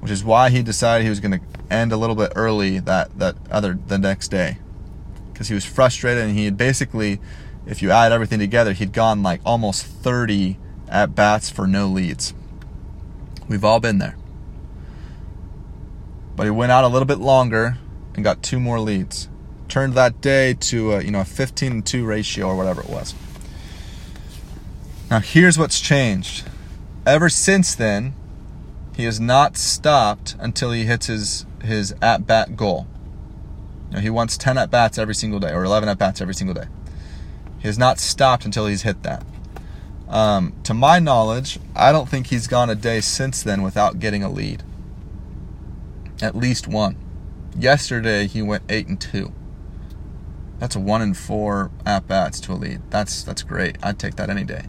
which 0.00 0.12
is 0.12 0.22
why 0.22 0.50
he 0.50 0.62
decided 0.62 1.04
he 1.04 1.10
was 1.10 1.20
going 1.20 1.40
to 1.40 1.40
end 1.70 1.92
a 1.92 1.96
little 1.96 2.16
bit 2.16 2.32
early 2.36 2.78
that, 2.80 3.18
that 3.18 3.36
other 3.50 3.78
the 3.86 3.98
next 3.98 4.28
day 4.28 4.58
because 5.40 5.48
he 5.48 5.54
was 5.54 5.64
frustrated 5.64 6.22
and 6.22 6.36
he 6.36 6.44
had 6.44 6.58
basically, 6.58 7.18
if 7.66 7.80
you 7.80 7.90
add 7.90 8.12
everything 8.12 8.38
together, 8.38 8.74
he'd 8.74 8.92
gone 8.92 9.22
like 9.22 9.40
almost 9.42 9.86
30 9.86 10.58
at 10.86 11.14
bats 11.14 11.48
for 11.48 11.66
no 11.66 11.86
leads. 11.86 12.34
We've 13.50 13.64
all 13.64 13.80
been 13.80 13.98
there. 13.98 14.16
But 16.36 16.44
he 16.44 16.50
went 16.50 16.70
out 16.70 16.84
a 16.84 16.86
little 16.86 17.04
bit 17.04 17.18
longer 17.18 17.78
and 18.14 18.22
got 18.22 18.44
two 18.44 18.60
more 18.60 18.78
leads. 18.78 19.28
Turned 19.68 19.94
that 19.94 20.20
day 20.20 20.54
to 20.54 20.92
a, 20.92 21.02
you 21.02 21.10
know 21.10 21.20
a 21.20 21.24
15 21.24 21.82
2 21.82 22.06
ratio 22.06 22.46
or 22.46 22.56
whatever 22.56 22.80
it 22.80 22.88
was. 22.88 23.12
Now 25.10 25.18
here's 25.18 25.58
what's 25.58 25.80
changed. 25.80 26.48
Ever 27.04 27.28
since 27.28 27.74
then, 27.74 28.14
he 28.94 29.02
has 29.02 29.18
not 29.18 29.56
stopped 29.56 30.36
until 30.38 30.70
he 30.70 30.84
hits 30.84 31.06
his 31.06 31.44
his 31.64 31.92
at 32.00 32.28
bat 32.28 32.56
goal. 32.56 32.86
He 33.98 34.10
wants 34.10 34.38
10 34.38 34.58
at 34.58 34.70
bats 34.70 34.96
every 34.96 35.16
single 35.16 35.40
day 35.40 35.50
or 35.50 35.64
11 35.64 35.88
at 35.88 35.98
bats 35.98 36.20
every 36.20 36.34
single 36.34 36.54
day. 36.54 36.68
He 37.58 37.66
has 37.66 37.76
not 37.76 37.98
stopped 37.98 38.44
until 38.44 38.68
he's 38.68 38.82
hit 38.82 39.02
that. 39.02 39.24
Um, 40.10 40.54
to 40.64 40.74
my 40.74 40.98
knowledge, 40.98 41.60
I 41.74 41.92
don't 41.92 42.08
think 42.08 42.26
he's 42.26 42.48
gone 42.48 42.68
a 42.68 42.74
day 42.74 43.00
since 43.00 43.42
then 43.44 43.62
without 43.62 44.00
getting 44.00 44.24
a 44.24 44.28
lead. 44.28 44.64
At 46.20 46.34
least 46.36 46.66
one. 46.66 46.96
Yesterday 47.56 48.26
he 48.26 48.42
went 48.42 48.64
eight 48.68 48.88
and 48.88 49.00
two. 49.00 49.32
That's 50.58 50.74
a 50.74 50.80
one 50.80 51.00
in 51.00 51.14
four 51.14 51.70
at 51.86 52.08
bats 52.08 52.40
to 52.40 52.52
a 52.52 52.54
lead. 52.54 52.82
That's 52.90 53.22
that's 53.22 53.42
great. 53.42 53.78
I'd 53.82 53.98
take 53.98 54.16
that 54.16 54.28
any 54.28 54.44
day. 54.44 54.64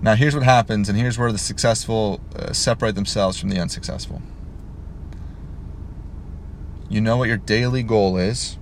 Now 0.00 0.16
here's 0.16 0.34
what 0.34 0.44
happens, 0.44 0.88
and 0.88 0.98
here's 0.98 1.18
where 1.18 1.30
the 1.30 1.38
successful 1.38 2.20
uh, 2.34 2.52
separate 2.52 2.94
themselves 2.94 3.38
from 3.38 3.50
the 3.50 3.60
unsuccessful. 3.60 4.22
You 6.88 7.00
know 7.00 7.16
what 7.16 7.28
your 7.28 7.36
daily 7.36 7.82
goal 7.82 8.16
is. 8.16 8.58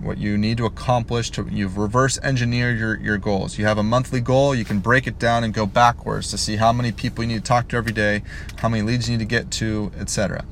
What 0.00 0.18
you 0.18 0.36
need 0.36 0.58
to 0.58 0.66
accomplish 0.66 1.30
to 1.30 1.46
you've 1.50 1.78
reverse 1.78 2.18
engineered 2.22 2.78
your, 2.78 2.98
your 3.00 3.16
goals 3.16 3.58
you 3.58 3.64
have 3.64 3.78
a 3.78 3.82
monthly 3.82 4.20
goal 4.20 4.54
you 4.54 4.64
can 4.64 4.78
break 4.78 5.06
it 5.06 5.18
down 5.18 5.44
and 5.44 5.54
go 5.54 5.64
backwards 5.64 6.30
to 6.30 6.36
see 6.36 6.56
how 6.56 6.72
many 6.72 6.92
people 6.92 7.24
you 7.24 7.28
need 7.28 7.44
to 7.44 7.48
talk 7.48 7.68
to 7.68 7.76
every 7.76 7.92
day 7.92 8.22
how 8.58 8.68
many 8.68 8.82
leads 8.82 9.08
you 9.08 9.16
need 9.16 9.22
to 9.22 9.28
get 9.28 9.50
to 9.50 9.90
etc 9.98 10.44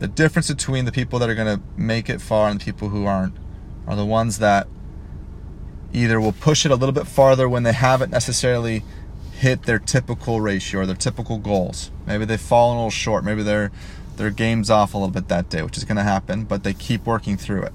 the 0.00 0.08
difference 0.08 0.48
between 0.48 0.84
the 0.84 0.92
people 0.92 1.18
that 1.18 1.30
are 1.30 1.34
going 1.34 1.58
to 1.58 1.62
make 1.76 2.10
it 2.10 2.20
far 2.20 2.48
and 2.48 2.60
the 2.60 2.64
people 2.64 2.88
who 2.88 3.06
aren't 3.06 3.34
are 3.86 3.96
the 3.96 4.04
ones 4.04 4.38
that 4.38 4.66
either 5.92 6.20
will 6.20 6.32
push 6.32 6.64
it 6.64 6.72
a 6.72 6.76
little 6.76 6.92
bit 6.92 7.06
farther 7.06 7.48
when 7.48 7.62
they 7.62 7.72
haven't 7.72 8.10
necessarily 8.10 8.82
hit 9.32 9.64
their 9.64 9.78
typical 9.78 10.40
ratio 10.40 10.80
or 10.80 10.86
their 10.86 10.96
typical 10.96 11.38
goals. 11.38 11.90
Maybe 12.06 12.24
they've 12.24 12.40
fallen 12.40 12.76
a 12.76 12.78
little 12.80 12.90
short. 12.90 13.24
Maybe 13.24 13.42
their 13.42 13.70
their 14.16 14.30
game's 14.30 14.70
off 14.70 14.94
a 14.94 14.98
little 14.98 15.12
bit 15.12 15.28
that 15.28 15.48
day, 15.48 15.62
which 15.62 15.76
is 15.76 15.84
going 15.84 15.96
to 15.96 16.02
happen, 16.02 16.44
but 16.44 16.64
they 16.64 16.74
keep 16.74 17.06
working 17.06 17.36
through 17.36 17.62
it. 17.62 17.74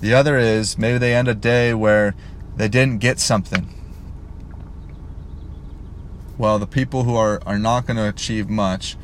The 0.00 0.14
other 0.14 0.36
is 0.36 0.76
maybe 0.76 0.98
they 0.98 1.14
end 1.14 1.28
a 1.28 1.34
day 1.34 1.74
where 1.74 2.14
they 2.56 2.68
didn't 2.68 2.98
get 2.98 3.20
something. 3.20 3.68
Well, 6.36 6.58
the 6.58 6.66
people 6.66 7.04
who 7.04 7.14
are, 7.14 7.40
are 7.46 7.58
not 7.58 7.86
going 7.86 7.96
to 7.96 8.08
achieve 8.08 8.48
much 8.48 8.96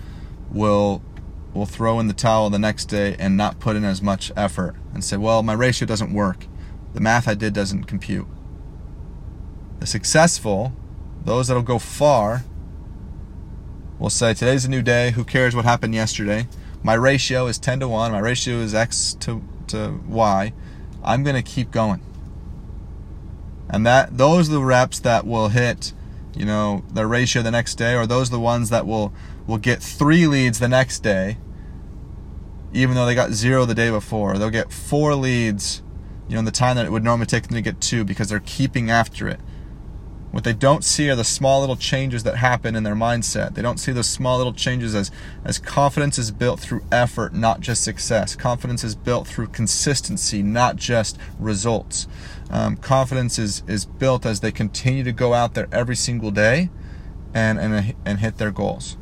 will 0.50 1.02
will 1.54 1.66
throw 1.66 1.98
in 1.98 2.08
the 2.08 2.14
towel 2.14 2.50
the 2.50 2.58
next 2.58 2.86
day 2.86 3.16
and 3.18 3.36
not 3.36 3.58
put 3.58 3.74
in 3.74 3.84
as 3.84 4.02
much 4.02 4.30
effort 4.36 4.74
and 4.92 5.02
say, 5.02 5.16
"Well, 5.16 5.42
my 5.42 5.54
ratio 5.54 5.86
doesn't 5.86 6.12
work. 6.12 6.46
The 6.94 7.00
math 7.00 7.26
I 7.26 7.34
did 7.34 7.52
doesn't 7.52 7.84
compute." 7.84 8.26
The 9.80 9.86
successful 9.86 10.72
those 11.24 11.48
that'll 11.48 11.62
go 11.62 11.78
far 11.78 12.44
will 13.98 14.10
say, 14.10 14.34
Today's 14.34 14.64
a 14.64 14.70
new 14.70 14.82
day. 14.82 15.12
Who 15.12 15.24
cares 15.24 15.54
what 15.54 15.64
happened 15.64 15.94
yesterday? 15.94 16.46
My 16.82 16.94
ratio 16.94 17.46
is 17.46 17.58
10 17.58 17.80
to 17.80 17.88
1. 17.88 18.12
My 18.12 18.20
ratio 18.20 18.56
is 18.56 18.74
X 18.74 19.14
to, 19.20 19.42
to 19.68 20.00
Y. 20.06 20.52
I'm 21.02 21.22
going 21.22 21.36
to 21.36 21.42
keep 21.42 21.70
going. 21.70 22.00
And 23.70 23.84
that 23.86 24.16
those 24.16 24.48
are 24.48 24.52
the 24.52 24.62
reps 24.62 24.98
that 25.00 25.26
will 25.26 25.48
hit, 25.48 25.92
you 26.34 26.46
know, 26.46 26.84
their 26.92 27.06
ratio 27.06 27.42
the 27.42 27.50
next 27.50 27.74
day, 27.74 27.94
or 27.94 28.06
those 28.06 28.28
are 28.28 28.32
the 28.32 28.40
ones 28.40 28.70
that 28.70 28.86
will 28.86 29.12
will 29.46 29.58
get 29.58 29.82
three 29.82 30.26
leads 30.26 30.58
the 30.58 30.68
next 30.68 31.00
day, 31.00 31.36
even 32.72 32.94
though 32.94 33.06
they 33.06 33.14
got 33.14 33.32
zero 33.32 33.64
the 33.64 33.74
day 33.74 33.90
before. 33.90 34.38
They'll 34.38 34.50
get 34.50 34.72
four 34.72 35.14
leads, 35.14 35.82
you 36.28 36.34
know, 36.34 36.40
in 36.40 36.44
the 36.44 36.50
time 36.50 36.76
that 36.76 36.86
it 36.86 36.92
would 36.92 37.04
normally 37.04 37.26
take 37.26 37.44
them 37.44 37.54
to 37.54 37.62
get 37.62 37.80
two 37.80 38.04
because 38.04 38.30
they're 38.30 38.40
keeping 38.40 38.90
after 38.90 39.28
it. 39.28 39.40
What 40.30 40.44
they 40.44 40.52
don't 40.52 40.84
see 40.84 41.08
are 41.08 41.16
the 41.16 41.24
small 41.24 41.60
little 41.60 41.76
changes 41.76 42.22
that 42.24 42.36
happen 42.36 42.76
in 42.76 42.82
their 42.82 42.94
mindset. 42.94 43.54
They 43.54 43.62
don't 43.62 43.78
see 43.78 43.92
those 43.92 44.08
small 44.08 44.36
little 44.36 44.52
changes 44.52 44.94
as, 44.94 45.10
as 45.42 45.58
confidence 45.58 46.18
is 46.18 46.30
built 46.30 46.60
through 46.60 46.82
effort, 46.92 47.32
not 47.32 47.60
just 47.60 47.82
success. 47.82 48.36
Confidence 48.36 48.84
is 48.84 48.94
built 48.94 49.26
through 49.26 49.48
consistency, 49.48 50.42
not 50.42 50.76
just 50.76 51.18
results. 51.38 52.06
Um, 52.50 52.76
confidence 52.76 53.38
is, 53.38 53.62
is 53.66 53.86
built 53.86 54.26
as 54.26 54.40
they 54.40 54.52
continue 54.52 55.02
to 55.04 55.12
go 55.12 55.32
out 55.32 55.54
there 55.54 55.68
every 55.72 55.96
single 55.96 56.30
day 56.30 56.68
and, 57.32 57.58
and, 57.58 57.94
and 58.04 58.18
hit 58.18 58.36
their 58.36 58.50
goals. 58.50 58.98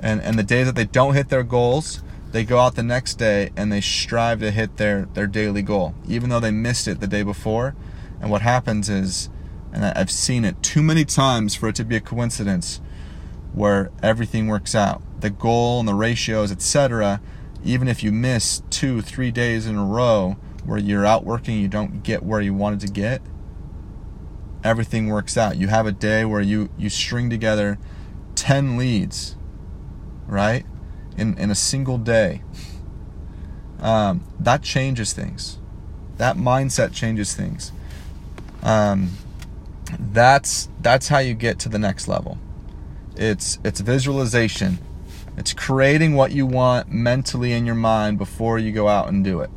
And, 0.00 0.20
and 0.20 0.36
the 0.38 0.42
days 0.42 0.66
that 0.66 0.74
they 0.74 0.84
don't 0.84 1.14
hit 1.14 1.28
their 1.28 1.44
goals, 1.44 2.02
they 2.32 2.44
go 2.44 2.58
out 2.58 2.74
the 2.74 2.82
next 2.82 3.14
day 3.14 3.50
and 3.56 3.72
they 3.72 3.80
strive 3.80 4.40
to 4.40 4.50
hit 4.50 4.76
their, 4.76 5.06
their 5.14 5.28
daily 5.28 5.62
goal, 5.62 5.94
even 6.08 6.30
though 6.30 6.40
they 6.40 6.50
missed 6.50 6.88
it 6.88 6.98
the 6.98 7.06
day 7.06 7.22
before. 7.22 7.76
And 8.20 8.30
what 8.30 8.42
happens 8.42 8.88
is, 8.88 9.30
and 9.76 9.84
I've 9.84 10.10
seen 10.10 10.46
it 10.46 10.62
too 10.62 10.82
many 10.82 11.04
times 11.04 11.54
for 11.54 11.68
it 11.68 11.74
to 11.76 11.84
be 11.84 11.96
a 11.96 12.00
coincidence 12.00 12.80
where 13.52 13.90
everything 14.02 14.46
works 14.46 14.74
out. 14.74 15.02
The 15.20 15.28
goal 15.28 15.80
and 15.80 15.86
the 15.86 15.94
ratios, 15.94 16.50
etc. 16.50 17.20
Even 17.62 17.86
if 17.86 18.02
you 18.02 18.10
miss 18.10 18.62
two, 18.70 19.02
three 19.02 19.30
days 19.30 19.66
in 19.66 19.76
a 19.76 19.84
row 19.84 20.38
where 20.64 20.78
you're 20.78 21.04
out 21.04 21.24
working, 21.24 21.60
you 21.60 21.68
don't 21.68 22.02
get 22.02 22.22
where 22.22 22.40
you 22.40 22.54
wanted 22.54 22.80
to 22.80 22.88
get, 22.88 23.20
everything 24.64 25.08
works 25.08 25.36
out. 25.36 25.58
You 25.58 25.68
have 25.68 25.86
a 25.86 25.92
day 25.92 26.24
where 26.24 26.40
you, 26.40 26.70
you 26.78 26.88
string 26.88 27.28
together 27.28 27.78
10 28.34 28.78
leads, 28.78 29.36
right? 30.26 30.64
In, 31.18 31.36
in 31.36 31.50
a 31.50 31.54
single 31.54 31.98
day. 31.98 32.42
Um, 33.80 34.24
that 34.40 34.62
changes 34.62 35.12
things. 35.12 35.58
That 36.16 36.36
mindset 36.36 36.94
changes 36.94 37.34
things. 37.34 37.72
Um, 38.62 39.10
that's 39.98 40.68
that's 40.80 41.08
how 41.08 41.18
you 41.18 41.34
get 41.34 41.58
to 41.60 41.68
the 41.68 41.78
next 41.78 42.08
level. 42.08 42.38
It's 43.16 43.58
it's 43.64 43.80
visualization. 43.80 44.78
It's 45.36 45.52
creating 45.52 46.14
what 46.14 46.32
you 46.32 46.46
want 46.46 46.90
mentally 46.90 47.52
in 47.52 47.66
your 47.66 47.74
mind 47.74 48.18
before 48.18 48.58
you 48.58 48.72
go 48.72 48.88
out 48.88 49.08
and 49.08 49.22
do 49.22 49.40
it. 49.40 49.50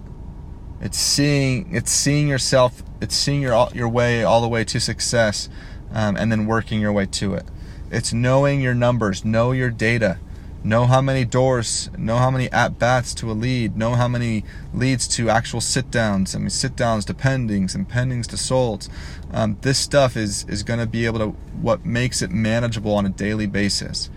It's 0.81 0.97
seeing 0.97 1.73
it's 1.73 1.91
seeing 1.91 2.27
yourself 2.27 2.83
it's 3.01 3.15
seeing 3.15 3.41
your 3.41 3.69
your 3.73 3.89
way 3.89 4.23
all 4.23 4.41
the 4.41 4.47
way 4.47 4.63
to 4.65 4.79
success 4.79 5.49
um, 5.91 6.15
and 6.15 6.31
then 6.31 6.45
working 6.45 6.79
your 6.79 6.93
way 6.93 7.05
to 7.05 7.33
it. 7.33 7.45
It's 7.91 8.13
knowing 8.13 8.61
your 8.61 8.75
numbers. 8.75 9.25
Know 9.25 9.51
your 9.51 9.69
data 9.69 10.19
know 10.63 10.85
how 10.85 11.01
many 11.01 11.23
doors, 11.25 11.89
know 11.97 12.17
how 12.17 12.29
many 12.29 12.51
at 12.51 12.77
bats 12.77 13.13
to 13.15 13.31
a 13.31 13.33
lead, 13.33 13.77
know 13.77 13.95
how 13.95 14.07
many 14.07 14.43
leads 14.73 15.07
to 15.07 15.29
actual 15.29 15.61
sit 15.61 15.89
downs. 15.89 16.35
I 16.35 16.39
mean, 16.39 16.49
sit 16.49 16.75
downs 16.75 17.05
to 17.05 17.13
pendings 17.13 17.75
and 17.75 17.89
pendings 17.89 18.27
to 18.27 18.35
solds. 18.35 18.89
Um, 19.31 19.57
this 19.61 19.77
stuff 19.77 20.17
is 20.17 20.45
is 20.49 20.63
going 20.63 20.79
to 20.79 20.87
be 20.87 21.05
able 21.05 21.19
to 21.19 21.27
what 21.61 21.85
makes 21.85 22.21
it 22.21 22.31
manageable 22.31 22.93
on 22.93 23.05
a 23.05 23.09
daily 23.09 23.47
basis, 23.47 24.09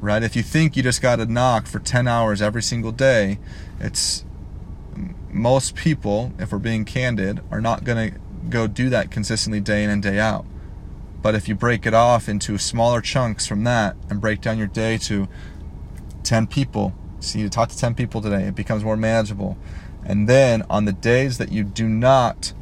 right? 0.00 0.22
If 0.22 0.36
you 0.36 0.42
think 0.42 0.76
you 0.76 0.82
just 0.82 1.02
got 1.02 1.16
to 1.16 1.26
knock 1.26 1.66
for 1.66 1.78
10 1.78 2.06
hours 2.06 2.40
every 2.40 2.62
single 2.62 2.92
day, 2.92 3.38
it's 3.80 4.24
most 5.30 5.74
people, 5.74 6.32
if 6.38 6.52
we're 6.52 6.58
being 6.58 6.84
candid, 6.84 7.40
are 7.50 7.60
not 7.60 7.84
going 7.84 8.12
to 8.12 8.18
go 8.48 8.66
do 8.66 8.88
that 8.90 9.10
consistently 9.10 9.60
day 9.60 9.82
in 9.82 9.90
and 9.90 10.02
day 10.02 10.20
out. 10.20 10.46
But 11.22 11.34
if 11.34 11.48
you 11.48 11.54
break 11.54 11.86
it 11.86 11.94
off 11.94 12.28
into 12.28 12.58
smaller 12.58 13.00
chunks 13.00 13.46
from 13.46 13.64
that 13.64 13.96
and 14.10 14.20
break 14.20 14.42
down 14.42 14.58
your 14.58 14.66
day 14.66 14.98
to 14.98 15.26
10 16.24 16.46
people. 16.46 16.94
So 17.20 17.38
you 17.38 17.48
talk 17.48 17.68
to 17.68 17.78
10 17.78 17.94
people 17.94 18.20
today. 18.20 18.44
It 18.44 18.54
becomes 18.54 18.84
more 18.84 18.96
manageable. 18.96 19.56
And 20.04 20.28
then 20.28 20.62
on 20.68 20.84
the 20.84 20.92
days 20.92 21.38
that 21.38 21.50
you 21.50 21.64
do 21.64 21.88
not 21.88 22.52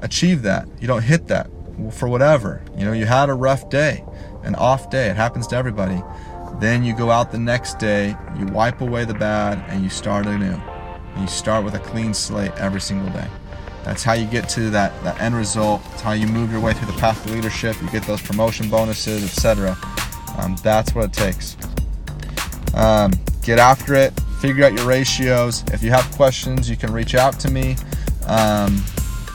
achieve 0.00 0.42
that, 0.42 0.68
you 0.80 0.86
don't 0.86 1.02
hit 1.02 1.28
that 1.28 1.48
for 1.90 2.08
whatever, 2.08 2.62
you 2.76 2.84
know, 2.84 2.92
you 2.92 3.06
had 3.06 3.28
a 3.28 3.34
rough 3.34 3.68
day, 3.68 4.04
an 4.42 4.54
off 4.54 4.90
day, 4.90 5.08
it 5.08 5.16
happens 5.16 5.46
to 5.48 5.56
everybody. 5.56 6.02
Then 6.60 6.84
you 6.84 6.94
go 6.94 7.10
out 7.10 7.32
the 7.32 7.38
next 7.38 7.78
day, 7.78 8.16
you 8.38 8.46
wipe 8.46 8.80
away 8.80 9.04
the 9.04 9.14
bad, 9.14 9.64
and 9.68 9.82
you 9.82 9.90
start 9.90 10.26
anew. 10.26 10.60
You 11.20 11.26
start 11.26 11.64
with 11.64 11.74
a 11.74 11.80
clean 11.80 12.14
slate 12.14 12.52
every 12.52 12.80
single 12.80 13.12
day. 13.12 13.26
That's 13.82 14.02
how 14.02 14.12
you 14.14 14.26
get 14.26 14.48
to 14.50 14.70
that, 14.70 15.02
that 15.02 15.20
end 15.20 15.34
result. 15.34 15.82
It's 15.92 16.00
how 16.00 16.12
you 16.12 16.26
move 16.26 16.50
your 16.50 16.60
way 16.60 16.72
through 16.72 16.92
the 16.92 16.98
path 16.98 17.24
to 17.26 17.32
leadership. 17.32 17.80
You 17.82 17.90
get 17.90 18.04
those 18.04 18.22
promotion 18.22 18.70
bonuses, 18.70 19.24
etc. 19.24 19.76
Um, 20.38 20.56
that's 20.62 20.94
what 20.94 21.06
it 21.06 21.12
takes. 21.12 21.56
Um, 22.74 23.12
get 23.42 23.58
after 23.58 23.94
it, 23.94 24.18
figure 24.40 24.64
out 24.64 24.72
your 24.72 24.86
ratios. 24.86 25.64
If 25.72 25.82
you 25.82 25.90
have 25.90 26.10
questions, 26.12 26.68
you 26.68 26.76
can 26.76 26.92
reach 26.92 27.14
out 27.14 27.38
to 27.40 27.50
me, 27.50 27.76
um, 28.26 28.82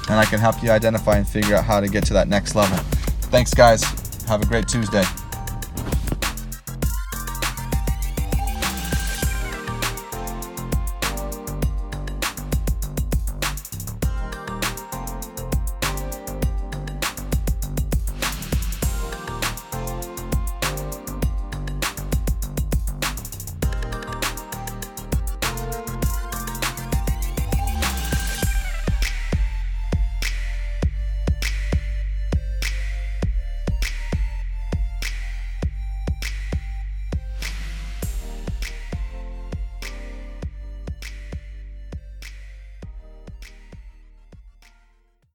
and 0.10 0.18
I 0.18 0.26
can 0.26 0.40
help 0.40 0.62
you 0.62 0.72
identify 0.72 1.18
and 1.18 1.28
figure 1.28 1.56
out 1.56 1.64
how 1.64 1.80
to 1.80 1.88
get 1.88 2.06
to 2.06 2.14
that 2.14 2.28
next 2.28 2.56
level. 2.56 2.78
Thanks, 3.32 3.54
guys. 3.54 3.84
Have 4.28 4.42
a 4.42 4.46
great 4.46 4.68
Tuesday. 4.68 5.04